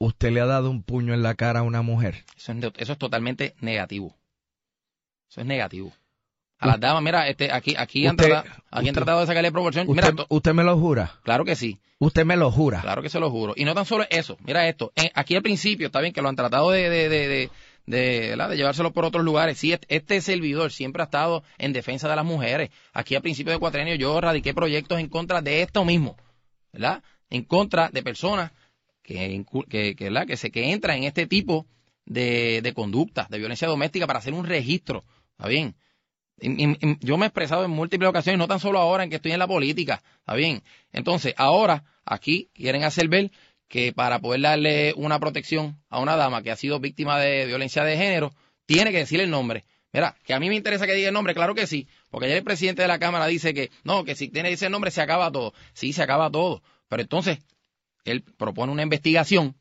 usted 0.00 0.30
le 0.32 0.40
ha 0.40 0.46
dado 0.46 0.70
un 0.70 0.82
puño 0.82 1.14
en 1.14 1.22
la 1.22 1.34
cara 1.34 1.60
a 1.60 1.62
una 1.62 1.82
mujer? 1.82 2.24
Eso 2.36 2.52
es, 2.52 2.64
eso 2.76 2.92
es 2.92 2.98
totalmente 2.98 3.54
negativo. 3.60 4.14
Eso 5.30 5.40
es 5.42 5.46
negativo. 5.46 5.92
a 6.58 6.66
las 6.66 6.80
damas, 6.80 7.02
mira, 7.02 7.28
este, 7.28 7.52
aquí, 7.52 7.74
aquí 7.78 8.06
han 8.06 8.16
tratado, 8.16 8.44
aquí 8.70 8.88
han 8.88 8.94
tratado 8.94 9.20
de 9.20 9.26
sacarle 9.26 9.52
proporción. 9.52 9.88
¿Usted, 9.88 10.12
Mira, 10.12 10.26
usted 10.28 10.54
me 10.54 10.64
lo 10.64 10.76
jura? 10.76 11.20
claro 11.22 11.44
que 11.44 11.54
sí. 11.54 11.78
Usted 12.00 12.24
me 12.24 12.36
lo 12.36 12.50
jura. 12.50 12.80
Claro 12.80 13.02
que 13.02 13.08
se 13.08 13.18
lo 13.20 13.30
juro. 13.30 13.54
Y 13.56 13.64
no 13.64 13.74
tan 13.74 13.84
solo 13.84 14.04
eso. 14.10 14.36
Mira 14.44 14.68
esto. 14.68 14.92
En- 14.94 15.10
aquí 15.14 15.34
al 15.36 15.42
principio, 15.42 15.86
está 15.86 16.00
bien 16.00 16.12
que 16.12 16.22
lo 16.22 16.28
han 16.28 16.36
tratado 16.36 16.70
de, 16.70 16.88
de, 16.88 17.08
de, 17.08 17.50
de, 17.86 18.36
de 18.36 18.56
llevárselo 18.56 18.92
por 18.92 19.04
otros 19.04 19.24
lugares. 19.24 19.58
Sí, 19.58 19.72
este- 19.72 19.94
este 19.96 20.20
servidor 20.20 20.70
siempre 20.72 21.02
ha 21.02 21.06
estado 21.06 21.42
en 21.58 21.72
defensa 21.72 22.08
de 22.08 22.14
las 22.16 22.24
mujeres. 22.24 22.70
Aquí 22.92 23.14
al 23.16 23.22
principio 23.22 23.52
de 23.52 23.58
cuatrenio 23.58 23.94
yo 23.96 24.20
radiqué 24.20 24.54
proyectos 24.54 24.98
en 25.00 25.08
contra 25.08 25.42
de 25.42 25.62
esto 25.62 25.84
mismo. 25.84 26.16
En 27.30 27.44
contra 27.44 27.90
de 27.90 28.02
personas 28.02 28.52
que, 29.02 29.44
que, 29.68 30.36
se, 30.36 30.50
que 30.50 30.72
entran 30.72 30.98
en 30.98 31.04
este 31.04 31.26
tipo 31.26 31.66
de, 32.04 32.60
de 32.62 32.72
conducta, 32.72 33.26
de 33.30 33.38
violencia 33.38 33.68
doméstica 33.68 34.06
para 34.06 34.18
hacer 34.18 34.34
un 34.34 34.46
registro. 34.46 35.04
¿Está 35.32 35.48
bien? 35.48 35.74
Yo 37.00 37.18
me 37.18 37.26
he 37.26 37.28
expresado 37.28 37.64
en 37.64 37.70
múltiples 37.70 38.08
ocasiones, 38.08 38.38
no 38.38 38.46
tan 38.46 38.60
solo 38.60 38.78
ahora 38.78 39.02
en 39.02 39.10
que 39.10 39.16
estoy 39.16 39.32
en 39.32 39.40
la 39.40 39.48
política, 39.48 40.02
¿está 40.20 40.34
bien? 40.34 40.62
Entonces, 40.92 41.34
ahora, 41.36 41.84
aquí 42.04 42.48
quieren 42.54 42.84
hacer 42.84 43.08
ver 43.08 43.32
que 43.66 43.92
para 43.92 44.20
poder 44.20 44.42
darle 44.42 44.94
una 44.96 45.18
protección 45.18 45.82
a 45.88 46.00
una 46.00 46.16
dama 46.16 46.42
que 46.42 46.50
ha 46.50 46.56
sido 46.56 46.80
víctima 46.80 47.18
de 47.18 47.46
violencia 47.46 47.82
de 47.82 47.96
género, 47.96 48.32
tiene 48.66 48.92
que 48.92 48.98
decirle 48.98 49.24
el 49.24 49.30
nombre. 49.30 49.64
Mira, 49.92 50.16
que 50.24 50.34
a 50.34 50.40
mí 50.40 50.48
me 50.48 50.54
interesa 50.54 50.86
que 50.86 50.94
diga 50.94 51.08
el 51.08 51.14
nombre, 51.14 51.34
claro 51.34 51.54
que 51.54 51.66
sí, 51.66 51.88
porque 52.10 52.26
ayer 52.26 52.38
el 52.38 52.44
presidente 52.44 52.82
de 52.82 52.88
la 52.88 52.98
Cámara 52.98 53.26
dice 53.26 53.54
que 53.54 53.70
no, 53.84 54.04
que 54.04 54.14
si 54.14 54.28
tiene 54.28 54.50
ese 54.50 54.70
nombre 54.70 54.90
se 54.90 55.02
acaba 55.02 55.30
todo. 55.30 55.52
Sí, 55.74 55.92
se 55.92 56.02
acaba 56.02 56.30
todo. 56.30 56.62
Pero 56.88 57.02
entonces, 57.02 57.38
él 58.04 58.22
propone 58.22 58.72
una 58.72 58.82
investigación 58.82 59.56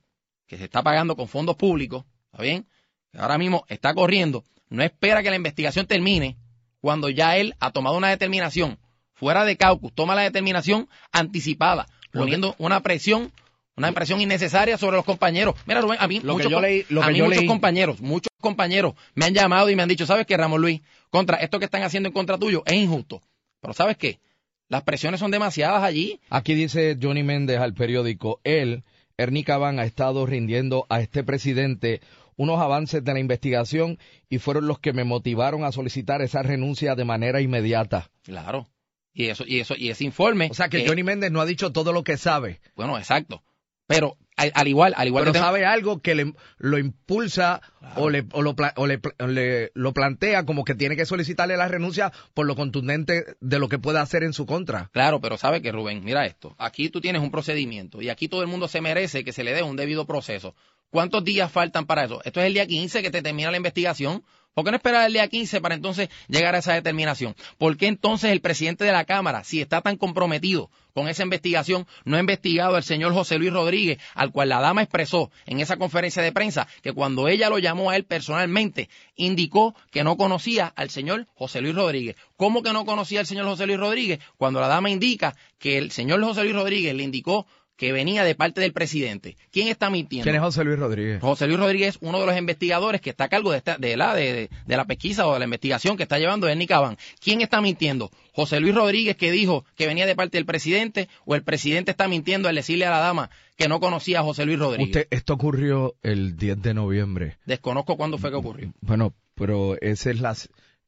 que 0.47 0.57
se 0.57 0.63
está 0.63 0.81
pagando 0.81 1.15
con 1.15 1.27
fondos 1.27 1.57
públicos, 1.57 2.05
¿está 2.31 2.41
bien? 2.41 2.67
Que 3.11 3.19
ahora 3.19 3.37
mismo 3.37 3.65
está 3.67 3.93
corriendo, 3.93 4.43
no 4.69 4.83
espera 4.83 5.23
que 5.23 5.29
la 5.29 5.35
investigación 5.35 5.85
termine 5.85 6.37
cuando 6.79 7.09
ya 7.09 7.37
él 7.37 7.55
ha 7.59 7.71
tomado 7.71 7.97
una 7.97 8.09
determinación 8.09 8.79
fuera 9.13 9.45
de 9.45 9.57
caucus, 9.57 9.93
toma 9.93 10.15
la 10.15 10.21
determinación 10.21 10.87
anticipada, 11.11 11.87
poniendo 12.11 12.55
una 12.59 12.81
presión, 12.81 13.33
una 13.77 13.91
presión 13.91 14.19
innecesaria 14.19 14.77
sobre 14.77 14.97
los 14.97 15.05
compañeros. 15.05 15.55
Mira, 15.65 15.81
Rubén, 15.81 15.97
a 16.01 16.07
mí, 16.07 16.19
Lo 16.21 16.35
que 16.35 16.43
muchos, 16.43 16.51
yo 16.51 16.59
leí- 16.59 16.85
lo 16.89 17.01
a 17.03 17.05
que 17.07 17.11
mí 17.13 17.17
yo 17.19 17.25
muchos 17.25 17.41
leí- 17.43 17.47
compañeros, 17.47 18.01
muchos 18.01 18.27
compañeros 18.41 18.95
me 19.15 19.25
han 19.25 19.33
llamado 19.33 19.69
y 19.69 19.75
me 19.75 19.83
han 19.83 19.89
dicho, 19.89 20.05
¿sabes 20.05 20.25
qué, 20.25 20.35
Ramón 20.35 20.61
Luis? 20.61 20.81
Contra 21.09 21.37
esto 21.37 21.59
que 21.59 21.65
están 21.65 21.83
haciendo 21.83 22.07
en 22.09 22.13
contra 22.13 22.37
tuyo 22.37 22.63
es 22.65 22.73
injusto. 22.73 23.21
Pero 23.61 23.73
¿sabes 23.73 23.95
qué? 23.97 24.19
Las 24.67 24.83
presiones 24.83 25.19
son 25.19 25.31
demasiadas 25.31 25.83
allí. 25.83 26.19
Aquí 26.29 26.53
dice 26.53 26.97
Johnny 27.01 27.23
Méndez 27.23 27.59
al 27.59 27.73
periódico, 27.73 28.41
él, 28.43 28.83
Ernie 29.17 29.43
Caban, 29.43 29.79
ha 29.79 29.85
estado 29.85 30.25
rindiendo 30.25 30.85
a 30.89 30.99
este 30.99 31.23
presidente 31.23 32.01
unos 32.35 32.59
avances 32.59 33.03
de 33.03 33.13
la 33.13 33.19
investigación 33.19 33.97
y 34.29 34.37
fueron 34.39 34.67
los 34.67 34.79
que 34.79 34.93
me 34.93 35.03
motivaron 35.03 35.63
a 35.63 35.71
solicitar 35.71 36.21
esa 36.21 36.43
renuncia 36.43 36.93
de 36.95 37.05
manera 37.05 37.41
inmediata. 37.41 38.09
Claro. 38.23 38.67
Y 39.13 39.27
eso, 39.27 39.43
y 39.47 39.59
eso, 39.59 39.73
y 39.75 39.89
ese 39.89 40.03
informe. 40.03 40.49
O 40.51 40.53
sea 40.53 40.69
que 40.69 40.85
Johnny 40.87 41.01
Méndez 41.01 41.31
no 41.31 41.41
ha 41.41 41.45
dicho 41.47 41.71
todo 41.71 41.91
lo 41.93 42.03
que 42.03 42.17
sabe. 42.17 42.59
Bueno, 42.75 42.97
exacto. 42.99 43.41
Pero 43.87 44.17
al, 44.35 44.51
al 44.53 44.67
igual, 44.67 44.93
al 44.97 45.07
igual 45.07 45.23
pero 45.23 45.33
que 45.33 45.39
sabe 45.39 45.65
algo 45.65 46.01
que 46.01 46.13
le, 46.13 46.33
lo 46.57 46.77
impulsa 46.77 47.61
o, 47.95 48.09
le, 48.09 48.25
o, 48.33 48.41
lo, 48.41 48.53
o 48.75 48.85
le, 48.85 48.99
le- 49.27 49.71
lo 49.73 49.93
plantea 49.93 50.45
como 50.45 50.63
que 50.65 50.75
tiene 50.75 50.95
que 50.95 51.05
solicitarle 51.05 51.55
la 51.57 51.67
renuncia 51.69 52.11
por 52.33 52.45
lo 52.45 52.55
contundente 52.55 53.23
de 53.39 53.59
lo 53.59 53.69
que 53.69 53.79
pueda 53.79 54.01
hacer 54.01 54.23
en 54.23 54.33
su 54.33 54.45
contra. 54.45 54.89
Claro, 54.93 55.21
pero 55.21 55.37
sabe 55.37 55.61
que 55.61 55.71
Rubén, 55.71 56.03
mira 56.03 56.25
esto, 56.25 56.53
aquí 56.59 56.89
tú 56.89 57.01
tienes 57.01 57.21
un 57.21 57.31
procedimiento 57.31 58.01
y 58.01 58.09
aquí 58.09 58.27
todo 58.27 58.41
el 58.41 58.47
mundo 58.47 58.67
se 58.67 58.81
merece 58.81 59.23
que 59.23 59.31
se 59.33 59.43
le 59.43 59.53
dé 59.53 59.63
un 59.63 59.77
debido 59.77 60.05
proceso. 60.05 60.53
¿Cuántos 60.89 61.23
días 61.23 61.51
faltan 61.51 61.85
para 61.85 62.05
eso? 62.05 62.21
Esto 62.23 62.39
es 62.41 62.45
el 62.47 62.53
día 62.53 62.65
15 62.67 63.01
que 63.01 63.11
te 63.11 63.21
termina 63.21 63.51
la 63.51 63.57
investigación. 63.57 64.23
¿Por 64.57 64.65
qué 64.65 64.71
no 64.71 64.77
esperar 64.77 65.05
el 65.05 65.13
día 65.13 65.27
15 65.27 65.61
para 65.61 65.75
entonces 65.75 66.09
llegar 66.27 66.55
a 66.55 66.57
esa 66.57 66.73
determinación? 66.73 67.35
¿Por 67.59 67.77
qué 67.77 67.85
entonces 67.85 68.31
el 68.31 68.41
presidente 68.41 68.85
de 68.85 68.91
la 68.91 69.05
Cámara, 69.05 69.43
si 69.43 69.61
está 69.61 69.81
tan 69.81 69.97
comprometido 69.97 70.71
con 70.95 71.07
esa 71.07 71.21
investigación, 71.21 71.85
no 72.05 72.17
ha 72.17 72.19
investigado 72.19 72.75
al 72.75 72.81
señor 72.83 73.13
José 73.13 73.37
Luis 73.37 73.53
Rodríguez, 73.53 73.99
al 74.15 74.31
cual 74.31 74.49
la 74.49 74.59
dama 74.59 74.81
expresó 74.81 75.29
en 75.45 75.59
esa 75.59 75.77
conferencia 75.77 76.23
de 76.23 76.31
prensa 76.31 76.67
que 76.81 76.91
cuando 76.91 77.27
ella 77.27 77.51
lo 77.51 77.59
llamó 77.59 77.91
a 77.91 77.97
él 77.97 78.05
personalmente, 78.05 78.89
indicó 79.15 79.75
que 79.91 80.03
no 80.03 80.17
conocía 80.17 80.73
al 80.75 80.89
señor 80.89 81.27
José 81.35 81.61
Luis 81.61 81.75
Rodríguez? 81.75 82.15
¿Cómo 82.35 82.63
que 82.63 82.73
no 82.73 82.83
conocía 82.83 83.19
al 83.19 83.27
señor 83.27 83.45
José 83.45 83.67
Luis 83.67 83.77
Rodríguez? 83.77 84.21
Cuando 84.37 84.59
la 84.59 84.67
dama 84.67 84.89
indica 84.89 85.35
que 85.59 85.77
el 85.77 85.91
señor 85.91 86.23
José 86.23 86.41
Luis 86.41 86.55
Rodríguez 86.55 86.95
le 86.95 87.03
indicó 87.03 87.45
que 87.77 87.91
venía 87.93 88.23
de 88.23 88.35
parte 88.35 88.59
del 88.59 88.73
presidente. 88.73 89.37
¿Quién 89.51 89.67
está 89.69 89.89
mintiendo? 89.89 90.23
¿Quién 90.23 90.35
es 90.35 90.41
José 90.41 90.63
Luis 90.63 90.77
Rodríguez? 90.79 91.21
José 91.21 91.47
Luis 91.47 91.59
Rodríguez 91.59 91.97
uno 92.01 92.19
de 92.19 92.25
los 92.25 92.37
investigadores 92.37 92.99
que 93.01 93.11
está 93.11 93.25
a 93.25 93.29
cargo 93.29 93.51
de, 93.51 93.57
esta- 93.57 93.77
de, 93.77 93.95
la, 93.95 94.15
de 94.15 94.49
la 94.67 94.85
pesquisa 94.85 95.25
o 95.27 95.33
de 95.33 95.39
la 95.39 95.45
investigación 95.45 95.95
que 95.95 96.03
está 96.03 96.17
llevando 96.19 96.47
Ernie 96.49 96.67
Caban. 96.67 96.97
¿Quién 97.23 97.41
está 97.41 97.61
mintiendo? 97.61 98.11
¿José 98.33 98.59
Luis 98.59 98.75
Rodríguez 98.75 99.15
que 99.15 99.31
dijo 99.31 99.63
que 99.75 99.87
venía 99.87 100.05
de 100.05 100.15
parte 100.15 100.37
del 100.37 100.45
presidente 100.45 101.07
o 101.25 101.35
el 101.35 101.43
presidente 101.43 101.91
está 101.91 102.07
mintiendo 102.07 102.49
al 102.49 102.55
decirle 102.55 102.85
a 102.85 102.89
la 102.91 102.99
dama 102.99 103.29
que 103.55 103.67
no 103.67 103.79
conocía 103.79 104.19
a 104.19 104.23
José 104.23 104.45
Luis 104.45 104.59
Rodríguez? 104.59 104.87
Usted, 104.87 105.07
esto 105.11 105.33
ocurrió 105.33 105.95
el 106.03 106.35
10 106.35 106.61
de 106.61 106.73
noviembre. 106.73 107.37
Desconozco 107.45 107.95
cuándo 107.95 108.17
fue 108.17 108.31
que 108.31 108.35
ocurrió. 108.37 108.73
Bueno, 108.81 109.13
pero 109.35 109.75
esa 109.81 110.09
es 110.11 110.19
la, 110.19 110.35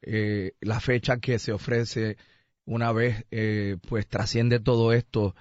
eh, 0.02 0.52
la 0.60 0.80
fecha 0.80 1.18
que 1.18 1.38
se 1.38 1.52
ofrece 1.52 2.16
una 2.64 2.92
vez, 2.92 3.24
eh, 3.30 3.76
pues 3.88 4.06
trasciende 4.08 4.58
todo 4.60 4.92
esto. 4.92 5.34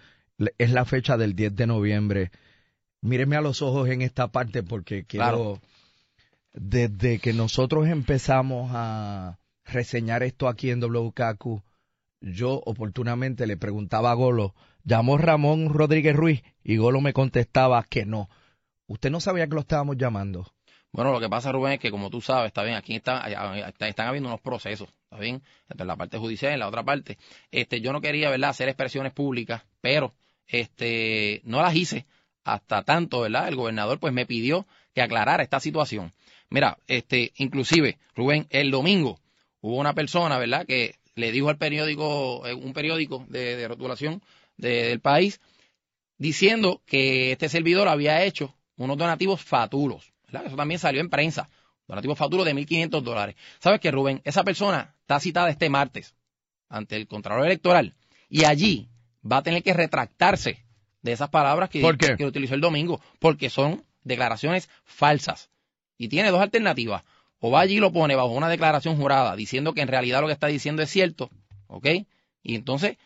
Es 0.57 0.71
la 0.71 0.85
fecha 0.85 1.17
del 1.17 1.35
10 1.35 1.55
de 1.55 1.67
noviembre. 1.67 2.31
Míreme 3.01 3.35
a 3.35 3.41
los 3.41 3.61
ojos 3.61 3.89
en 3.89 4.01
esta 4.01 4.29
parte 4.29 4.63
porque 4.63 5.05
quiero, 5.05 5.25
Claro. 5.25 5.61
desde 6.53 7.19
que 7.19 7.33
nosotros 7.33 7.87
empezamos 7.87 8.71
a 8.73 9.37
reseñar 9.65 10.23
esto 10.23 10.47
aquí 10.47 10.71
en 10.71 10.79
WKQ, 10.81 11.61
yo 12.21 12.61
oportunamente 12.65 13.47
le 13.47 13.55
preguntaba 13.57 14.11
a 14.11 14.15
Golo, 14.15 14.55
llamó 14.83 15.17
Ramón 15.17 15.69
Rodríguez 15.73 16.15
Ruiz 16.15 16.41
y 16.63 16.77
Golo 16.77 17.01
me 17.01 17.13
contestaba 17.13 17.83
que 17.83 18.05
no. 18.05 18.29
Usted 18.87 19.11
no 19.11 19.19
sabía 19.21 19.47
que 19.47 19.53
lo 19.55 19.61
estábamos 19.61 19.97
llamando. 19.97 20.51
Bueno, 20.91 21.11
lo 21.11 21.19
que 21.19 21.29
pasa, 21.29 21.51
Rubén, 21.51 21.73
es 21.73 21.79
que 21.79 21.91
como 21.91 22.09
tú 22.09 22.19
sabes, 22.19 22.47
está 22.47 22.63
bien, 22.63 22.75
aquí 22.75 22.95
está, 22.95 23.19
está- 23.67 23.87
están 23.87 24.07
habiendo 24.07 24.27
unos 24.27 24.41
procesos, 24.41 24.89
está 25.03 25.19
bien, 25.19 25.43
entre 25.69 25.85
la 25.85 25.95
parte 25.95 26.17
judicial 26.17 26.53
y 26.53 26.57
la 26.57 26.67
otra 26.67 26.83
parte. 26.83 27.19
Este, 27.51 27.79
yo 27.79 27.93
no 27.93 28.01
quería, 28.01 28.31
¿verdad?, 28.31 28.49
hacer 28.49 28.67
expresiones 28.69 29.13
públicas, 29.13 29.61
pero 29.81 30.15
este, 30.49 31.41
no 31.45 31.61
las 31.61 31.75
hice 31.75 32.05
hasta 32.43 32.83
tanto, 32.83 33.21
¿verdad? 33.21 33.47
El 33.47 33.55
gobernador 33.55 33.99
pues 33.99 34.11
me 34.13 34.25
pidió 34.25 34.67
que 34.93 35.01
aclarara 35.01 35.43
esta 35.43 35.59
situación. 35.59 36.13
Mira, 36.49 36.77
este, 36.87 37.31
inclusive, 37.37 37.97
Rubén, 38.15 38.47
el 38.49 38.71
domingo 38.71 39.19
hubo 39.61 39.77
una 39.77 39.93
persona, 39.93 40.37
¿verdad?, 40.39 40.65
que 40.65 40.95
le 41.15 41.31
dijo 41.31 41.49
al 41.49 41.57
periódico, 41.57 42.45
eh, 42.47 42.53
un 42.53 42.73
periódico 42.73 43.25
de, 43.29 43.67
rotulación 43.67 44.21
de- 44.57 44.83
del 44.89 44.99
país, 44.99 45.39
diciendo 46.17 46.81
que 46.85 47.31
este 47.33 47.49
servidor 47.49 47.87
había 47.87 48.23
hecho 48.23 48.55
unos 48.77 48.97
donativos 48.97 49.41
fatulos. 49.41 50.11
¿verdad? 50.25 50.47
Eso 50.47 50.55
también 50.55 50.79
salió 50.79 51.01
en 51.01 51.09
prensa. 51.09 51.49
Donativos 51.87 52.17
fatulos 52.17 52.45
de 52.45 52.53
1.500 52.53 53.03
dólares. 53.03 53.35
¿Sabes 53.59 53.79
qué, 53.79 53.91
Rubén? 53.91 54.21
Esa 54.23 54.43
persona 54.43 54.95
está 55.01 55.19
citada 55.19 55.49
este 55.49 55.69
martes 55.69 56.15
ante 56.69 56.95
el 56.95 57.07
Contralor 57.07 57.45
Electoral 57.45 57.95
y 58.29 58.45
allí 58.45 58.89
va 59.29 59.37
a 59.37 59.43
tener 59.43 59.63
que 59.63 59.73
retractarse 59.73 60.63
de 61.01 61.11
esas 61.11 61.29
palabras 61.29 61.69
que, 61.69 61.81
que 62.17 62.25
utilizó 62.25 62.55
el 62.55 62.61
domingo, 62.61 63.01
porque 63.19 63.49
son 63.49 63.83
declaraciones 64.03 64.69
falsas. 64.83 65.49
Y 65.97 66.07
tiene 66.07 66.31
dos 66.31 66.41
alternativas. 66.41 67.03
O 67.39 67.51
va 67.51 67.61
allí 67.61 67.75
y 67.75 67.79
lo 67.79 67.93
pone 67.93 68.15
bajo 68.15 68.29
una 68.29 68.49
declaración 68.49 68.97
jurada 68.97 69.35
diciendo 69.35 69.73
que 69.73 69.81
en 69.81 69.87
realidad 69.87 70.21
lo 70.21 70.27
que 70.27 70.33
está 70.33 70.47
diciendo 70.47 70.81
es 70.81 70.89
cierto, 70.89 71.29
¿ok? 71.67 71.87
Y 72.43 72.55
entonces 72.55 72.97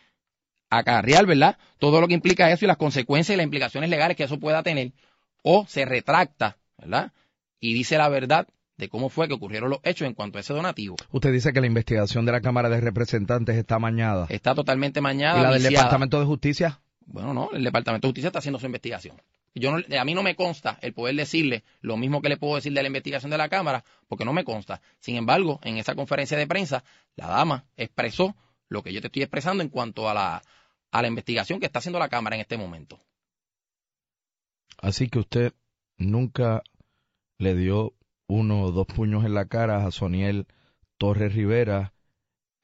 acarrear, 0.70 1.26
¿verdad? 1.26 1.56
Todo 1.78 2.00
lo 2.00 2.08
que 2.08 2.14
implica 2.14 2.50
eso 2.50 2.64
y 2.64 2.68
las 2.68 2.76
consecuencias 2.76 3.34
y 3.34 3.36
las 3.36 3.44
implicaciones 3.44 3.90
legales 3.90 4.16
que 4.16 4.24
eso 4.24 4.40
pueda 4.40 4.62
tener, 4.62 4.92
o 5.42 5.66
se 5.68 5.84
retracta, 5.84 6.56
¿verdad? 6.78 7.12
Y 7.60 7.74
dice 7.74 7.96
la 7.96 8.08
verdad 8.08 8.48
de 8.76 8.88
cómo 8.88 9.08
fue 9.08 9.28
que 9.28 9.34
ocurrieron 9.34 9.70
los 9.70 9.80
hechos 9.84 10.06
en 10.06 10.14
cuanto 10.14 10.38
a 10.38 10.40
ese 10.40 10.52
donativo. 10.52 10.96
Usted 11.10 11.32
dice 11.32 11.52
que 11.52 11.60
la 11.60 11.66
investigación 11.66 12.26
de 12.26 12.32
la 12.32 12.40
Cámara 12.40 12.68
de 12.68 12.80
Representantes 12.80 13.56
está 13.56 13.78
mañada. 13.78 14.26
Está 14.28 14.54
totalmente 14.54 15.00
mañada. 15.00 15.38
¿Y 15.38 15.42
la 15.42 15.50
del 15.50 15.58
viciada. 15.58 15.76
Departamento 15.84 16.20
de 16.20 16.26
Justicia? 16.26 16.80
Bueno, 17.06 17.34
no, 17.34 17.50
el 17.52 17.62
Departamento 17.62 18.06
de 18.06 18.10
Justicia 18.10 18.28
está 18.28 18.38
haciendo 18.38 18.58
su 18.58 18.66
investigación. 18.66 19.20
Yo 19.54 19.70
no, 19.70 19.84
a 19.98 20.04
mí 20.04 20.14
no 20.14 20.22
me 20.24 20.34
consta 20.34 20.78
el 20.82 20.92
poder 20.92 21.14
decirle 21.14 21.62
lo 21.80 21.96
mismo 21.96 22.20
que 22.20 22.28
le 22.28 22.36
puedo 22.36 22.56
decir 22.56 22.72
de 22.72 22.82
la 22.82 22.88
investigación 22.88 23.30
de 23.30 23.38
la 23.38 23.48
Cámara, 23.48 23.84
porque 24.08 24.24
no 24.24 24.32
me 24.32 24.42
consta. 24.42 24.80
Sin 24.98 25.16
embargo, 25.16 25.60
en 25.62 25.78
esa 25.78 25.94
conferencia 25.94 26.36
de 26.36 26.46
prensa, 26.48 26.82
la 27.14 27.28
dama 27.28 27.64
expresó 27.76 28.34
lo 28.68 28.82
que 28.82 28.92
yo 28.92 29.00
te 29.00 29.06
estoy 29.06 29.22
expresando 29.22 29.62
en 29.62 29.68
cuanto 29.68 30.08
a 30.08 30.14
la, 30.14 30.42
a 30.90 31.02
la 31.02 31.08
investigación 31.08 31.60
que 31.60 31.66
está 31.66 31.78
haciendo 31.78 32.00
la 32.00 32.08
Cámara 32.08 32.34
en 32.34 32.42
este 32.42 32.56
momento. 32.56 32.98
Así 34.78 35.08
que 35.08 35.20
usted 35.20 35.52
nunca 35.98 36.62
le 37.38 37.54
dio 37.54 37.94
uno 38.26 38.62
o 38.62 38.72
dos 38.72 38.86
puños 38.86 39.24
en 39.24 39.34
la 39.34 39.46
cara 39.46 39.86
a 39.86 39.90
Soniel 39.90 40.46
Torres 40.98 41.34
Rivera, 41.34 41.92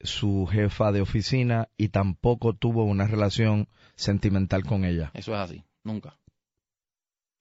su 0.01 0.47
jefa 0.47 0.93
de 0.93 1.01
oficina, 1.01 1.69
y 1.77 1.89
tampoco 1.89 2.55
tuvo 2.55 2.85
una 2.85 3.07
relación 3.07 3.69
sentimental 3.97 4.65
con 4.65 4.85
ella. 4.85 5.11
Eso 5.15 5.35
es 5.35 5.41
así, 5.41 5.65
nunca. 5.85 6.19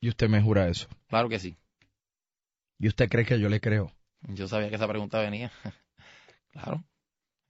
Y 0.02 0.10
usted 0.10 0.30
me 0.30 0.42
jura 0.42 0.68
eso. 0.68 0.88
Claro 1.08 1.30
que 1.30 1.40
sí. 1.40 1.58
¿Y 2.80 2.88
usted 2.88 3.10
cree 3.10 3.26
que 3.26 3.40
yo 3.40 3.50
le 3.50 3.60
creo? 3.60 3.92
Yo 4.22 4.48
sabía 4.48 4.70
que 4.70 4.76
esa 4.76 4.88
pregunta 4.88 5.20
venía. 5.20 5.52
claro. 6.52 6.84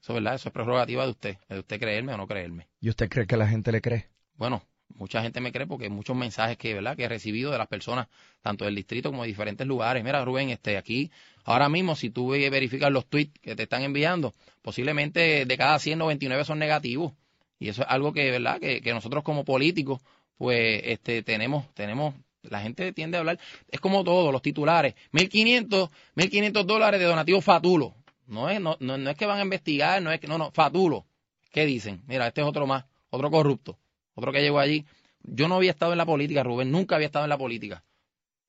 Eso, 0.01 0.13
¿verdad? 0.13 0.35
Eso 0.35 0.49
es 0.49 0.53
prerrogativa 0.53 1.03
de 1.03 1.11
usted, 1.11 1.37
de 1.49 1.59
usted 1.59 1.79
creerme 1.79 2.13
o 2.13 2.17
no 2.17 2.27
creerme. 2.27 2.69
¿Y 2.79 2.89
usted 2.89 3.09
cree 3.09 3.27
que 3.27 3.37
la 3.37 3.47
gente 3.47 3.71
le 3.71 3.81
cree? 3.81 4.09
Bueno, 4.35 4.63
mucha 4.95 5.21
gente 5.21 5.39
me 5.41 5.51
cree 5.51 5.67
porque 5.67 5.89
muchos 5.89 6.15
mensajes 6.15 6.57
que, 6.57 6.73
¿verdad? 6.73 6.95
que 6.95 7.03
he 7.03 7.09
recibido 7.09 7.51
de 7.51 7.57
las 7.57 7.67
personas, 7.67 8.07
tanto 8.41 8.65
del 8.65 8.75
distrito 8.75 9.09
como 9.09 9.23
de 9.23 9.29
diferentes 9.29 9.65
lugares. 9.65 10.03
Mira, 10.03 10.23
Rubén, 10.23 10.49
este, 10.49 10.77
aquí, 10.77 11.11
ahora 11.45 11.69
mismo, 11.69 11.95
si 11.95 12.09
tú 12.09 12.29
verificas 12.29 12.91
los 12.91 13.05
tweets 13.05 13.39
que 13.41 13.55
te 13.55 13.63
están 13.63 13.83
enviando, 13.83 14.33
posiblemente 14.61 15.45
de 15.45 15.57
cada 15.57 15.79
199 15.79 16.43
son 16.45 16.59
negativos. 16.59 17.13
Y 17.59 17.69
eso 17.69 17.81
es 17.81 17.87
algo 17.89 18.13
que, 18.13 18.31
¿verdad? 18.31 18.59
Que, 18.59 18.81
que 18.81 18.93
nosotros 18.93 19.23
como 19.23 19.43
políticos, 19.43 20.01
pues, 20.37 20.81
este, 20.85 21.23
tenemos, 21.23 21.73
tenemos, 21.73 22.15
la 22.43 22.61
gente 22.61 22.93
tiende 22.93 23.17
a 23.17 23.19
hablar, 23.19 23.39
es 23.69 23.79
como 23.79 24.03
todo, 24.03 24.31
los 24.31 24.41
titulares, 24.41 24.95
1.500, 25.11 25.89
1.500 26.15 26.63
dólares 26.65 26.99
de 26.99 27.05
donativo 27.05 27.41
fatulo. 27.41 27.95
No 28.27 28.49
es, 28.49 28.61
no, 28.61 28.77
no, 28.79 28.97
no 28.97 29.09
es 29.09 29.17
que 29.17 29.25
van 29.25 29.39
a 29.39 29.43
investigar, 29.43 30.01
no 30.01 30.11
es 30.11 30.19
que, 30.19 30.27
no, 30.27 30.37
no, 30.37 30.51
fatulo. 30.51 31.05
¿Qué 31.51 31.65
dicen? 31.65 32.03
Mira, 32.07 32.27
este 32.27 32.41
es 32.41 32.47
otro 32.47 32.67
más, 32.67 32.85
otro 33.09 33.31
corrupto, 33.31 33.77
otro 34.19 34.31
que 34.31 34.41
llegó 34.41 34.59
allí. 34.59 34.85
Yo 35.23 35.47
no 35.47 35.55
había 35.55 35.71
estado 35.71 35.91
en 35.91 35.97
la 35.97 36.05
política, 36.05 36.43
Rubén, 36.43 36.71
nunca 36.71 36.95
había 36.95 37.07
estado 37.07 37.25
en 37.25 37.29
la 37.29 37.37
política. 37.37 37.83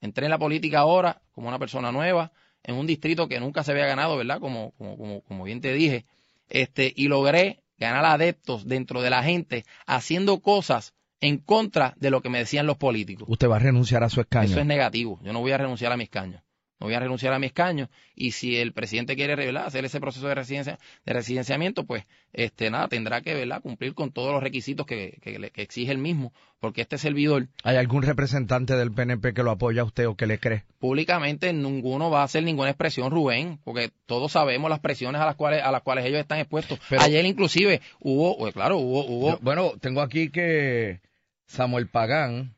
Entré 0.00 0.26
en 0.26 0.30
la 0.30 0.38
política 0.38 0.80
ahora 0.80 1.20
como 1.32 1.48
una 1.48 1.58
persona 1.58 1.92
nueva, 1.92 2.32
en 2.62 2.76
un 2.76 2.86
distrito 2.86 3.28
que 3.28 3.40
nunca 3.40 3.64
se 3.64 3.72
había 3.72 3.86
ganado, 3.86 4.16
¿verdad? 4.16 4.40
Como, 4.40 4.72
como, 4.72 4.96
como, 4.96 5.20
como 5.22 5.44
bien 5.44 5.60
te 5.60 5.72
dije. 5.72 6.04
Este, 6.48 6.92
y 6.94 7.08
logré 7.08 7.62
ganar 7.78 8.04
adeptos 8.04 8.66
dentro 8.66 9.02
de 9.02 9.10
la 9.10 9.22
gente 9.22 9.64
haciendo 9.86 10.40
cosas 10.40 10.94
en 11.20 11.38
contra 11.38 11.94
de 11.96 12.10
lo 12.10 12.22
que 12.22 12.28
me 12.28 12.38
decían 12.38 12.66
los 12.66 12.76
políticos. 12.76 13.26
Usted 13.28 13.48
va 13.48 13.56
a 13.56 13.60
renunciar 13.60 14.02
a 14.04 14.10
su 14.10 14.20
escaño. 14.20 14.50
Eso 14.50 14.60
es 14.60 14.66
negativo. 14.66 15.20
Yo 15.22 15.32
no 15.32 15.40
voy 15.40 15.52
a 15.52 15.58
renunciar 15.58 15.92
a 15.92 15.96
mi 15.96 16.04
escaño. 16.04 16.42
No 16.80 16.86
voy 16.86 16.94
a 16.94 17.00
renunciar 17.00 17.34
a 17.34 17.38
mi 17.38 17.46
escaño. 17.46 17.90
Y 18.14 18.32
si 18.32 18.56
el 18.56 18.72
presidente 18.72 19.14
quiere 19.14 19.36
revelar, 19.36 19.66
hacer 19.66 19.84
ese 19.84 20.00
proceso 20.00 20.26
de 20.26 20.34
residencia, 20.34 20.78
de 21.04 21.12
residenciamiento, 21.12 21.84
pues, 21.84 22.06
este, 22.32 22.70
nada, 22.70 22.88
tendrá 22.88 23.20
que, 23.20 23.34
¿verdad? 23.34 23.60
Cumplir 23.60 23.92
con 23.94 24.12
todos 24.12 24.32
los 24.32 24.42
requisitos 24.42 24.86
que, 24.86 25.18
que, 25.20 25.50
que 25.50 25.62
exige 25.62 25.92
el 25.92 25.98
mismo, 25.98 26.32
porque 26.58 26.80
este 26.80 26.96
servidor. 26.96 27.48
¿Hay 27.64 27.76
algún 27.76 28.02
representante 28.02 28.76
del 28.76 28.92
PNP 28.92 29.34
que 29.34 29.42
lo 29.42 29.50
apoya 29.50 29.82
a 29.82 29.84
usted 29.84 30.08
o 30.08 30.14
que 30.14 30.26
le 30.26 30.38
cree? 30.38 30.64
Públicamente 30.78 31.52
ninguno 31.52 32.10
va 32.10 32.22
a 32.22 32.24
hacer 32.24 32.44
ninguna 32.44 32.70
expresión, 32.70 33.10
Rubén, 33.10 33.58
porque 33.62 33.90
todos 34.06 34.32
sabemos 34.32 34.70
las 34.70 34.80
presiones 34.80 35.20
a 35.20 35.26
las 35.26 35.36
cuales, 35.36 35.62
a 35.62 35.70
las 35.70 35.82
cuales 35.82 36.06
ellos 36.06 36.20
están 36.20 36.38
expuestos. 36.38 36.80
Pero, 36.88 37.02
Ayer 37.02 37.26
inclusive 37.26 37.82
hubo, 38.00 38.38
pues, 38.38 38.54
claro, 38.54 38.78
hubo, 38.78 39.04
hubo. 39.04 39.38
Bueno, 39.42 39.72
tengo 39.80 40.00
aquí 40.00 40.30
que 40.30 41.00
Samuel 41.46 41.88
Pagán 41.88 42.54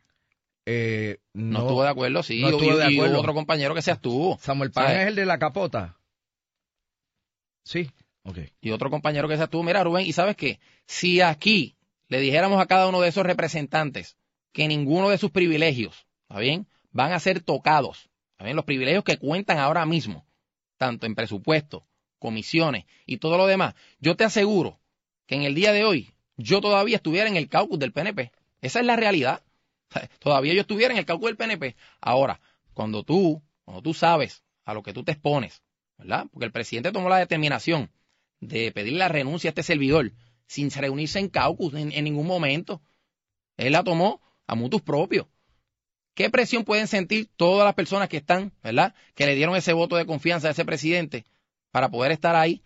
eh, 0.66 1.18
no, 1.32 1.58
no, 1.58 1.58
estuvo 1.60 1.82
de 1.82 1.88
acuerdo, 1.88 2.22
sí. 2.22 2.40
No 2.40 2.50
estuvo 2.50 2.72
y, 2.72 2.76
de 2.76 2.84
acuerdo. 2.84 3.16
Y 3.16 3.18
otro 3.18 3.34
compañero 3.34 3.74
que 3.74 3.82
se 3.82 3.90
abstuvo. 3.90 4.38
Samuel 4.40 4.70
Pagán 4.70 5.00
es 5.00 5.08
el 5.08 5.14
de 5.16 5.26
la 5.26 5.38
capota. 5.38 5.98
Sí, 7.64 7.90
ok. 8.24 8.38
Y 8.60 8.70
otro 8.70 8.90
compañero 8.90 9.28
que 9.28 9.36
se 9.36 9.42
abstuvo. 9.42 9.62
Mira, 9.62 9.84
Rubén, 9.84 10.06
¿y 10.06 10.12
sabes 10.12 10.36
qué? 10.36 10.60
Si 10.86 11.20
aquí 11.20 11.76
le 12.08 12.20
dijéramos 12.20 12.60
a 12.60 12.66
cada 12.66 12.88
uno 12.88 13.00
de 13.00 13.08
esos 13.08 13.24
representantes 13.24 14.16
que 14.52 14.68
ninguno 14.68 15.08
de 15.08 15.18
sus 15.18 15.30
privilegios, 15.30 16.06
¿está 16.28 16.40
bien? 16.40 16.66
Van 16.90 17.12
a 17.12 17.20
ser 17.20 17.40
tocados. 17.40 18.10
¿Está 18.32 18.44
bien? 18.44 18.56
Los 18.56 18.64
privilegios 18.64 19.04
que 19.04 19.18
cuentan 19.18 19.58
ahora 19.58 19.86
mismo, 19.86 20.26
tanto 20.76 21.06
en 21.06 21.14
presupuesto, 21.14 21.86
comisiones 22.18 22.84
y 23.06 23.18
todo 23.18 23.36
lo 23.36 23.46
demás. 23.46 23.74
Yo 23.98 24.16
te 24.16 24.24
aseguro 24.24 24.78
que 25.26 25.34
en 25.34 25.42
el 25.42 25.54
día 25.54 25.72
de 25.72 25.84
hoy 25.84 26.12
yo 26.36 26.60
todavía 26.60 26.96
estuviera 26.96 27.28
en 27.28 27.36
el 27.36 27.48
caucus 27.48 27.78
del 27.78 27.92
PNP. 27.92 28.32
Esa 28.60 28.80
es 28.80 28.86
la 28.86 28.96
realidad. 28.96 29.42
Todavía 30.18 30.54
yo 30.54 30.60
estuviera 30.60 30.92
en 30.92 30.98
el 30.98 31.06
cálculo 31.06 31.28
del 31.28 31.36
PNP. 31.36 31.76
Ahora, 32.00 32.40
cuando 32.74 33.02
tú, 33.02 33.42
cuando 33.64 33.82
tú 33.82 33.94
sabes 33.94 34.42
a 34.64 34.74
lo 34.74 34.82
que 34.82 34.92
tú 34.92 35.04
te 35.04 35.12
expones, 35.12 35.62
¿verdad? 35.98 36.26
Porque 36.32 36.46
el 36.46 36.52
presidente 36.52 36.92
tomó 36.92 37.08
la 37.08 37.18
determinación 37.18 37.90
de 38.40 38.72
pedir 38.72 38.94
la 38.94 39.08
renuncia 39.08 39.48
a 39.48 39.52
este 39.52 39.62
servidor 39.62 40.12
sin 40.46 40.70
reunirse 40.70 41.18
en 41.18 41.28
caucus 41.28 41.74
en, 41.74 41.92
en 41.92 42.04
ningún 42.04 42.26
momento. 42.26 42.82
Él 43.56 43.72
la 43.72 43.84
tomó 43.84 44.20
a 44.46 44.54
mutus 44.54 44.82
propios. 44.82 45.26
¿Qué 46.14 46.28
presión 46.28 46.64
pueden 46.64 46.88
sentir 46.88 47.30
todas 47.36 47.64
las 47.64 47.74
personas 47.74 48.08
que 48.08 48.18
están, 48.18 48.52
¿verdad? 48.62 48.94
Que 49.14 49.26
le 49.26 49.34
dieron 49.34 49.56
ese 49.56 49.72
voto 49.72 49.96
de 49.96 50.04
confianza 50.04 50.48
a 50.48 50.50
ese 50.50 50.64
presidente 50.64 51.24
para 51.70 51.90
poder 51.90 52.12
estar 52.12 52.36
ahí 52.36 52.62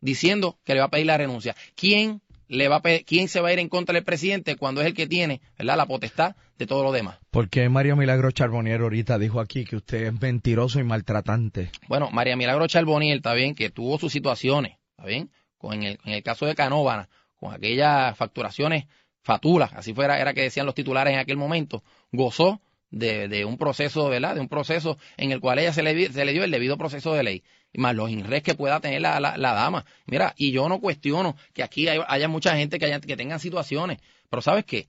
diciendo 0.00 0.58
que 0.64 0.74
le 0.74 0.80
va 0.80 0.86
a 0.86 0.90
pedir 0.90 1.06
la 1.06 1.18
renuncia? 1.18 1.54
¿Quién 1.74 2.22
le 2.50 2.66
va 2.66 2.76
a 2.76 2.82
quién 3.06 3.28
se 3.28 3.40
va 3.40 3.48
a 3.48 3.52
ir 3.52 3.60
en 3.60 3.68
contra 3.68 3.94
del 3.94 4.02
presidente 4.02 4.56
cuando 4.56 4.80
es 4.80 4.88
el 4.88 4.94
que 4.94 5.06
tiene 5.06 5.40
¿verdad? 5.56 5.76
la 5.76 5.86
potestad 5.86 6.34
de 6.58 6.66
todo 6.66 6.82
lo 6.82 6.90
demás. 6.90 7.18
¿Por 7.30 7.48
qué 7.48 7.68
María 7.68 7.94
Milagro 7.94 8.32
Charbonier 8.32 8.80
ahorita 8.80 9.18
dijo 9.18 9.40
aquí 9.40 9.64
que 9.64 9.76
usted 9.76 10.08
es 10.08 10.20
mentiroso 10.20 10.80
y 10.80 10.84
maltratante? 10.84 11.70
Bueno, 11.86 12.10
María 12.10 12.36
Milagro 12.36 12.66
Charbonier, 12.66 13.18
está 13.18 13.34
bien, 13.34 13.54
que 13.54 13.70
tuvo 13.70 13.98
sus 13.98 14.12
situaciones, 14.12 14.78
está 14.90 15.06
bien, 15.06 15.30
con 15.58 15.84
el, 15.84 16.00
en 16.04 16.12
el 16.12 16.22
caso 16.24 16.44
de 16.44 16.56
Canóvana, 16.56 17.08
con 17.38 17.54
aquellas 17.54 18.16
facturaciones 18.16 18.86
fatulas, 19.22 19.72
así 19.74 19.94
fuera, 19.94 20.20
era 20.20 20.34
que 20.34 20.42
decían 20.42 20.66
los 20.66 20.74
titulares 20.74 21.14
en 21.14 21.20
aquel 21.20 21.36
momento, 21.36 21.84
gozó 22.10 22.60
de, 22.90 23.28
de, 23.28 23.44
un 23.44 23.58
proceso, 23.58 24.08
¿verdad? 24.08 24.34
De 24.34 24.40
un 24.40 24.48
proceso 24.48 24.98
en 25.16 25.30
el 25.30 25.38
cual 25.38 25.60
ella 25.60 25.72
se 25.72 25.84
le, 25.84 26.12
se 26.12 26.24
le 26.24 26.32
dio 26.32 26.42
el 26.42 26.50
debido 26.50 26.76
proceso 26.76 27.14
de 27.14 27.22
ley, 27.22 27.44
más 27.74 27.94
los 27.94 28.10
inres 28.10 28.42
que 28.42 28.54
pueda 28.54 28.80
tener 28.80 29.00
la, 29.00 29.20
la, 29.20 29.36
la, 29.36 29.52
dama. 29.52 29.84
Mira, 30.06 30.34
y 30.36 30.52
yo 30.52 30.68
no 30.68 30.80
cuestiono 30.80 31.36
que 31.52 31.62
aquí 31.62 31.88
hay, 31.88 32.00
haya 32.08 32.28
mucha 32.28 32.56
gente 32.56 32.78
que, 32.78 32.86
haya, 32.86 33.00
que 33.00 33.16
tengan 33.16 33.40
situaciones, 33.40 33.98
pero 34.28 34.42
¿sabes 34.42 34.64
qué? 34.64 34.88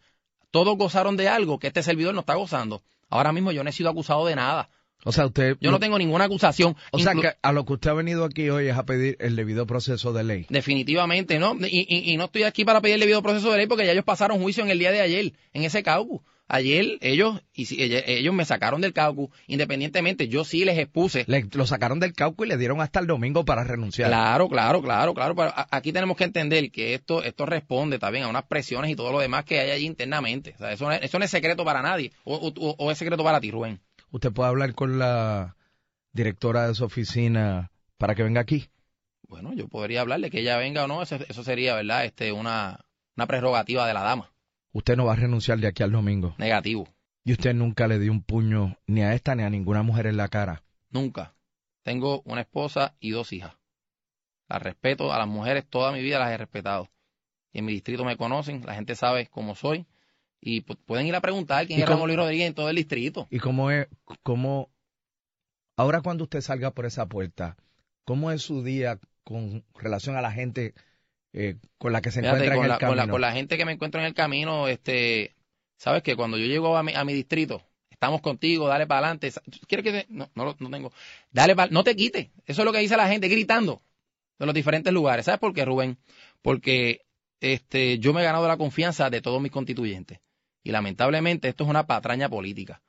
Todos 0.50 0.78
gozaron 0.78 1.18
de 1.18 1.30
algo 1.30 1.60
que 1.60 1.68
este 1.68 1.84
servidor 1.84 2.14
no 2.14 2.22
está 2.22 2.36
gozando. 2.36 2.82
Ahora 3.10 3.32
mismo 3.32 3.52
yo 3.52 3.64
no 3.64 3.70
he 3.70 3.74
sido 3.74 3.90
acusado 3.90 4.26
de 4.26 4.36
nada. 4.36 4.70
O 5.04 5.12
sea, 5.12 5.26
usted... 5.26 5.58
Yo 5.60 5.72
no 5.72 5.80
tengo 5.80 5.98
ninguna 5.98 6.26
acusación. 6.26 6.76
O 6.92 7.00
sea, 7.00 7.14
que 7.14 7.34
a 7.42 7.52
lo 7.52 7.66
que 7.66 7.74
usted 7.74 7.90
ha 7.90 7.94
venido 7.94 8.24
aquí 8.24 8.50
hoy 8.50 8.68
es 8.68 8.78
a 8.78 8.86
pedir 8.86 9.18
el 9.20 9.36
debido 9.36 9.66
proceso 9.66 10.14
de 10.14 10.24
ley. 10.24 10.46
Definitivamente, 10.50 11.40
¿no? 11.40 11.56
Y, 11.60 11.88
y, 11.90 12.12
y 12.12 12.18
no 12.18 12.26
estoy 12.26 12.44
aquí 12.44 12.66
para 12.66 12.82
pedir 12.82 12.96
el 12.96 13.00
debido 13.00 13.24
proceso 13.24 13.52
de 13.52 13.58
ley 13.58 13.68
porque 13.68 13.86
ya 13.86 13.94
ellos 13.94 14.06
pasaron 14.06 14.40
juicio 14.40 14.64
en 14.64 14.70
el 14.70 14.78
día 14.78 14.92
de 14.92 15.02
ayer, 15.02 15.34
en 15.54 15.64
ese 15.64 15.82
caucus. 15.82 16.22
Ayer 16.54 16.98
ellos, 17.00 17.42
y 17.54 17.66
si, 17.66 17.78
ellos 17.82 18.34
me 18.34 18.44
sacaron 18.44 18.82
del 18.82 18.92
caucus, 18.92 19.30
independientemente, 19.48 20.28
yo 20.28 20.44
sí 20.44 20.66
les 20.66 20.78
expuse. 20.78 21.24
Le, 21.26 21.48
lo 21.54 21.66
sacaron 21.66 22.02
del 22.02 22.12
caucus 22.12 22.46
y 22.46 22.50
le 22.50 22.58
dieron 22.58 22.82
hasta 22.82 23.00
el 23.00 23.08
domingo 23.08 23.46
para 23.46 23.64
renunciar. 23.64 24.10
Claro, 24.10 24.50
claro, 24.50 24.82
claro, 24.82 25.14
claro. 25.14 25.34
Pero 25.34 25.54
aquí 25.72 25.94
tenemos 25.94 26.18
que 26.18 26.26
entender 26.26 26.70
que 26.70 26.94
esto, 26.94 27.24
esto 27.24 27.46
responde 27.46 28.00
también 28.00 28.26
a 28.26 28.28
unas 28.28 28.44
presiones 28.44 28.92
y 28.92 28.98
todo 28.98 29.14
lo 29.14 29.20
demás 29.20 29.46
que 29.46 29.62
hay 29.62 29.72
allí 29.72 29.86
internamente. 29.86 30.52
O 30.56 30.58
sea, 30.58 30.74
eso, 30.74 30.92
eso 30.92 31.20
no 31.20 31.24
es 31.24 31.32
secreto 31.32 31.64
para 31.64 31.82
nadie. 31.82 32.12
O, 32.26 32.36
o, 32.36 32.76
o 32.78 32.92
es 32.92 32.98
secreto 32.98 33.24
para 33.24 33.40
ti, 33.40 33.50
Rubén. 33.50 33.80
¿Usted 34.12 34.34
puede 34.34 34.50
hablar 34.50 34.74
con 34.74 35.00
la 35.00 35.56
directora 36.12 36.68
de 36.68 36.76
su 36.76 36.84
oficina 36.84 37.72
para 37.98 38.14
que 38.14 38.24
venga 38.24 38.42
aquí? 38.42 38.68
Bueno, 39.30 39.54
yo 39.54 39.70
podría 39.70 40.02
hablarle 40.02 40.30
que 40.30 40.42
ella 40.42 40.58
venga 40.58 40.84
o 40.84 40.88
no, 40.90 41.02
eso, 41.02 41.16
eso 41.30 41.46
sería, 41.46 41.76
¿verdad? 41.76 42.04
Este, 42.04 42.34
una, 42.34 42.84
una 43.16 43.26
prerrogativa 43.26 43.88
de 43.88 43.94
la 43.94 44.02
dama. 44.02 44.34
Usted 44.74 44.96
no 44.96 45.06
va 45.06 45.14
a 45.14 45.18
renunciar 45.18 45.60
de 45.60 45.68
aquí 45.68 45.84
al 45.84 45.92
domingo. 45.92 46.36
Negativo. 46.38 46.88
Y 47.24 47.34
usted 47.34 47.54
nunca 47.54 47.88
le 47.88 48.00
dio 48.00 48.12
un 48.12 48.24
puño 48.24 48.78
ni 48.88 49.02
a 49.02 49.14
esta 49.14 49.36
ni 49.36 49.44
a 49.44 49.50
ninguna 49.50 49.84
mujer 49.84 50.08
en 50.08 50.18
la 50.18 50.28
cara. 50.28 50.64
Nunca. 50.90 51.36
Tengo 51.84 52.22
una 52.26 52.42
esposa 52.42 52.96
y 53.00 53.12
dos 53.12 53.34
hijas. 53.34 53.54
Las 54.48 54.62
respeto, 54.62 55.14
a 55.14 55.18
las 55.18 55.28
mujeres 55.28 55.66
toda 55.68 55.92
mi 55.92 56.02
vida 56.02 56.20
las 56.20 56.32
he 56.32 56.38
respetado. 56.38 56.90
Y 57.54 57.60
en 57.60 57.66
mi 57.66 57.74
distrito 57.74 58.06
me 58.06 58.18
conocen, 58.18 58.66
la 58.66 58.76
gente 58.76 58.96
sabe 58.96 59.28
cómo 59.28 59.56
soy. 59.56 59.86
Y 60.40 60.62
pueden 60.62 61.06
ir 61.06 61.16
a 61.16 61.22
preguntar 61.22 61.68
quién 61.68 61.80
es 61.80 61.88
Ramón 61.88 62.08
Luis 62.08 62.18
Rodríguez 62.18 62.48
en 62.48 62.56
todo 62.56 62.70
el 62.70 62.76
distrito. 62.76 63.28
¿Y 63.30 63.40
cómo 63.40 63.70
es, 63.70 63.88
cómo, 64.24 64.72
ahora 65.76 66.02
cuando 66.02 66.24
usted 66.24 66.42
salga 66.42 66.72
por 66.72 66.86
esa 66.86 67.06
puerta, 67.06 67.58
cómo 68.06 68.32
es 68.32 68.42
su 68.42 68.64
día 68.64 69.00
con 69.24 69.64
relación 69.76 70.16
a 70.16 70.22
la 70.22 70.32
gente 70.32 70.74
eh, 71.34 71.56
con 71.78 71.94
la 71.94 72.02
que 72.02 72.12
se 72.12 72.20
encuentra 72.20 72.56
con 72.56 72.66
en 72.66 72.70
la, 72.70 72.78
camino? 72.78 72.90
Con 72.90 72.98
la, 72.98 73.12
con 73.12 73.22
la 73.22 73.32
gente 73.34 73.58
que 73.58 73.66
me 73.66 73.72
encuentro 73.72 74.02
en 74.02 74.08
el 74.08 74.14
camino, 74.14 74.68
este, 74.68 75.36
sabes 75.78 76.04
que 76.04 76.16
cuando 76.16 76.38
yo 76.38 76.46
llego 76.46 76.78
a 76.78 76.84
mi, 76.84 76.94
a 76.94 77.04
mi 77.04 77.14
distrito, 77.14 77.62
estamos 77.90 78.22
contigo, 78.22 78.68
dale 78.68 78.88
para 78.88 79.08
adelante. 79.08 79.32
¿Quieres 79.68 79.84
que 79.84 79.92
te... 79.92 80.06
no, 80.10 80.30
no, 80.36 80.56
no 80.58 80.70
tengo. 80.70 80.92
Dale 81.32 81.56
para, 81.56 81.72
no 81.72 81.84
te 81.84 81.96
quites. 81.96 82.30
Eso 82.46 82.62
es 82.62 82.66
lo 82.66 82.74
que 82.74 82.80
dice 82.80 82.98
la 82.98 83.08
gente 83.08 83.28
gritando 83.28 83.82
de 84.40 84.46
los 84.46 84.56
diferentes 84.56 84.92
lugares. 84.92 85.26
¿Sabes 85.26 85.40
por 85.40 85.54
qué, 85.54 85.66
Rubén? 85.66 85.98
Porque 86.42 87.02
este, 87.40 88.00
yo 88.00 88.14
me 88.14 88.22
he 88.22 88.24
ganado 88.24 88.48
la 88.48 88.58
confianza 88.58 89.10
de 89.10 89.22
todos 89.22 89.42
mis 89.42 89.52
constituyentes. 89.52 90.20
Y 90.64 90.72
lamentablemente 90.72 91.48
esto 91.48 91.64
es 91.64 91.70
una 91.70 91.88
patraña 91.88 92.30
política. 92.30 92.82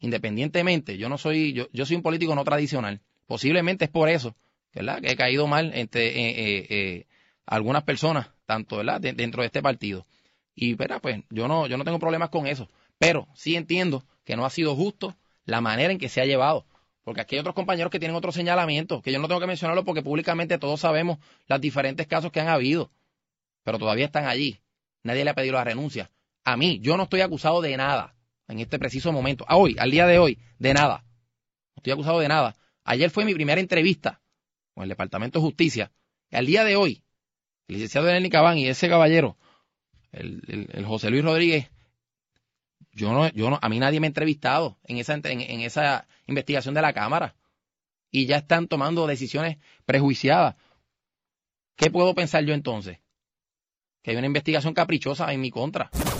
Independientemente, 0.00 0.96
yo 0.96 1.08
no 1.08 1.18
soy, 1.18 1.52
yo, 1.52 1.68
yo 1.72 1.84
soy 1.84 1.96
un 1.96 2.02
político 2.02 2.34
no 2.34 2.44
tradicional. 2.44 3.00
Posiblemente 3.26 3.86
es 3.86 3.90
por 3.90 4.08
eso, 4.08 4.36
¿verdad? 4.72 5.00
Que 5.00 5.12
he 5.12 5.16
caído 5.16 5.46
mal 5.46 5.72
entre 5.74 6.08
eh, 6.08 6.30
eh, 6.30 6.66
eh, 6.70 7.06
algunas 7.48 7.82
personas, 7.82 8.30
tanto, 8.46 8.76
¿verdad? 8.76 9.00
De, 9.00 9.12
dentro 9.12 9.42
de 9.42 9.46
este 9.46 9.62
partido. 9.62 10.06
Y, 10.54 10.74
¿verdad? 10.74 11.00
Pues 11.00 11.22
yo 11.30 11.48
no, 11.48 11.66
yo 11.66 11.76
no 11.76 11.84
tengo 11.84 11.98
problemas 11.98 12.28
con 12.28 12.46
eso. 12.46 12.68
Pero 12.98 13.28
sí 13.34 13.56
entiendo 13.56 14.04
que 14.24 14.36
no 14.36 14.44
ha 14.44 14.50
sido 14.50 14.76
justo 14.76 15.16
la 15.44 15.60
manera 15.60 15.92
en 15.92 15.98
que 15.98 16.08
se 16.08 16.20
ha 16.20 16.26
llevado. 16.26 16.66
Porque 17.04 17.22
aquí 17.22 17.36
hay 17.36 17.40
otros 17.40 17.54
compañeros 17.54 17.90
que 17.90 17.98
tienen 17.98 18.16
otros 18.16 18.34
señalamientos, 18.34 19.02
que 19.02 19.12
yo 19.12 19.18
no 19.18 19.28
tengo 19.28 19.40
que 19.40 19.46
mencionarlo 19.46 19.84
porque 19.84 20.02
públicamente 20.02 20.58
todos 20.58 20.80
sabemos 20.80 21.18
los 21.46 21.60
diferentes 21.60 22.06
casos 22.06 22.30
que 22.30 22.40
han 22.40 22.48
habido. 22.48 22.90
Pero 23.64 23.78
todavía 23.78 24.06
están 24.06 24.26
allí. 24.26 24.60
Nadie 25.02 25.24
le 25.24 25.30
ha 25.30 25.34
pedido 25.34 25.54
la 25.54 25.64
renuncia. 25.64 26.10
A 26.44 26.56
mí, 26.56 26.80
yo 26.80 26.96
no 26.96 27.04
estoy 27.04 27.22
acusado 27.22 27.62
de 27.62 27.76
nada 27.76 28.14
en 28.46 28.58
este 28.58 28.78
preciso 28.78 29.12
momento. 29.12 29.46
A 29.48 29.56
hoy, 29.56 29.76
al 29.78 29.90
día 29.90 30.06
de 30.06 30.18
hoy, 30.18 30.38
de 30.58 30.74
nada. 30.74 31.04
No 31.74 31.80
estoy 31.80 31.92
acusado 31.92 32.18
de 32.18 32.28
nada. 32.28 32.56
Ayer 32.84 33.10
fue 33.10 33.24
mi 33.24 33.32
primera 33.32 33.60
entrevista 33.60 34.20
con 34.74 34.82
el 34.82 34.88
Departamento 34.90 35.38
de 35.38 35.44
Justicia. 35.44 35.92
Y 36.30 36.36
al 36.36 36.44
día 36.44 36.64
de 36.64 36.76
hoy, 36.76 37.02
licenciado 37.68 38.06
Lenny 38.08 38.30
Cabán 38.30 38.58
y 38.58 38.66
ese 38.68 38.88
caballero, 38.88 39.36
el, 40.12 40.42
el- 40.48 40.68
el 40.72 40.84
José 40.86 41.10
Luis 41.10 41.24
Rodríguez, 41.24 41.70
yo 42.92 43.12
no, 43.12 43.28
yo 43.30 43.50
no, 43.50 43.58
a 43.62 43.68
mí 43.68 43.78
nadie 43.78 44.00
me 44.00 44.06
ha 44.06 44.08
entrevistado 44.08 44.78
en 44.84 44.96
esa, 44.98 45.14
en, 45.14 45.22
en 45.40 45.60
esa 45.60 46.08
investigación 46.26 46.74
de 46.74 46.82
la 46.82 46.92
Cámara. 46.92 47.34
Y 48.10 48.24
ya 48.26 48.38
están 48.38 48.68
tomando 48.68 49.06
decisiones 49.06 49.58
prejuiciadas. 49.84 50.56
¿Qué 51.76 51.90
puedo 51.90 52.14
pensar 52.14 52.42
yo 52.44 52.54
entonces? 52.54 52.98
Que 54.02 54.12
hay 54.12 54.16
una 54.16 54.26
investigación 54.26 54.72
caprichosa 54.74 55.30
en 55.32 55.40
mi 55.42 55.50
contra. 55.50 55.90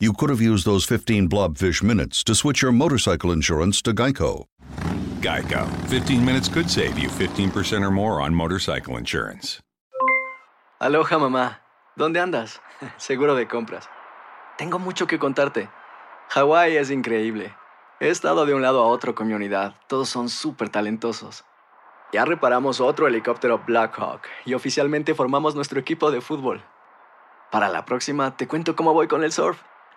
you 0.00 0.12
could 0.12 0.30
have 0.30 0.40
used 0.40 0.66
those 0.66 0.84
15 0.84 1.28
blobfish 1.28 1.82
minutes 1.82 2.24
to 2.24 2.34
switch 2.34 2.62
your 2.62 2.72
motorcycle 2.72 3.30
insurance 3.30 3.80
to 3.82 3.92
Geico. 3.92 4.44
Geico. 5.20 5.66
15 5.88 6.24
minutes 6.24 6.48
could 6.48 6.68
save 6.68 6.98
you 6.98 7.08
15% 7.08 7.82
or 7.82 7.90
more 7.90 8.20
on 8.20 8.34
motorcycle 8.34 8.96
insurance. 8.96 9.60
Aloha 10.80 11.18
mamá, 11.18 11.60
¿dónde 11.96 12.20
andas? 12.20 12.60
Seguro 12.98 13.34
de 13.34 13.46
compras. 13.46 13.88
Tengo 14.58 14.78
mucho 14.78 15.06
que 15.06 15.18
contarte. 15.18 15.70
Hawái 16.30 16.76
es 16.76 16.90
increíble. 16.90 17.54
He 18.00 18.08
estado 18.08 18.44
de 18.44 18.54
un 18.54 18.62
lado 18.62 18.82
a 18.82 18.86
otro 18.86 19.14
con 19.14 19.28
mi 19.28 19.34
unidad. 19.34 19.76
Todos 19.86 20.08
son 20.08 20.28
súper 20.28 20.68
talentosos. 20.68 21.44
Ya 22.12 22.24
reparamos 22.24 22.80
otro 22.80 23.06
helicóptero 23.06 23.62
Blackhawk 23.66 24.22
y 24.44 24.54
oficialmente 24.54 25.14
formamos 25.14 25.54
nuestro 25.54 25.80
equipo 25.80 26.10
de 26.10 26.20
fútbol. 26.20 26.62
Para 27.50 27.68
la 27.68 27.84
próxima 27.84 28.36
te 28.36 28.48
cuento 28.48 28.74
cómo 28.76 28.92
voy 28.92 29.06
con 29.08 29.24
el 29.24 29.32
surf 29.32 29.58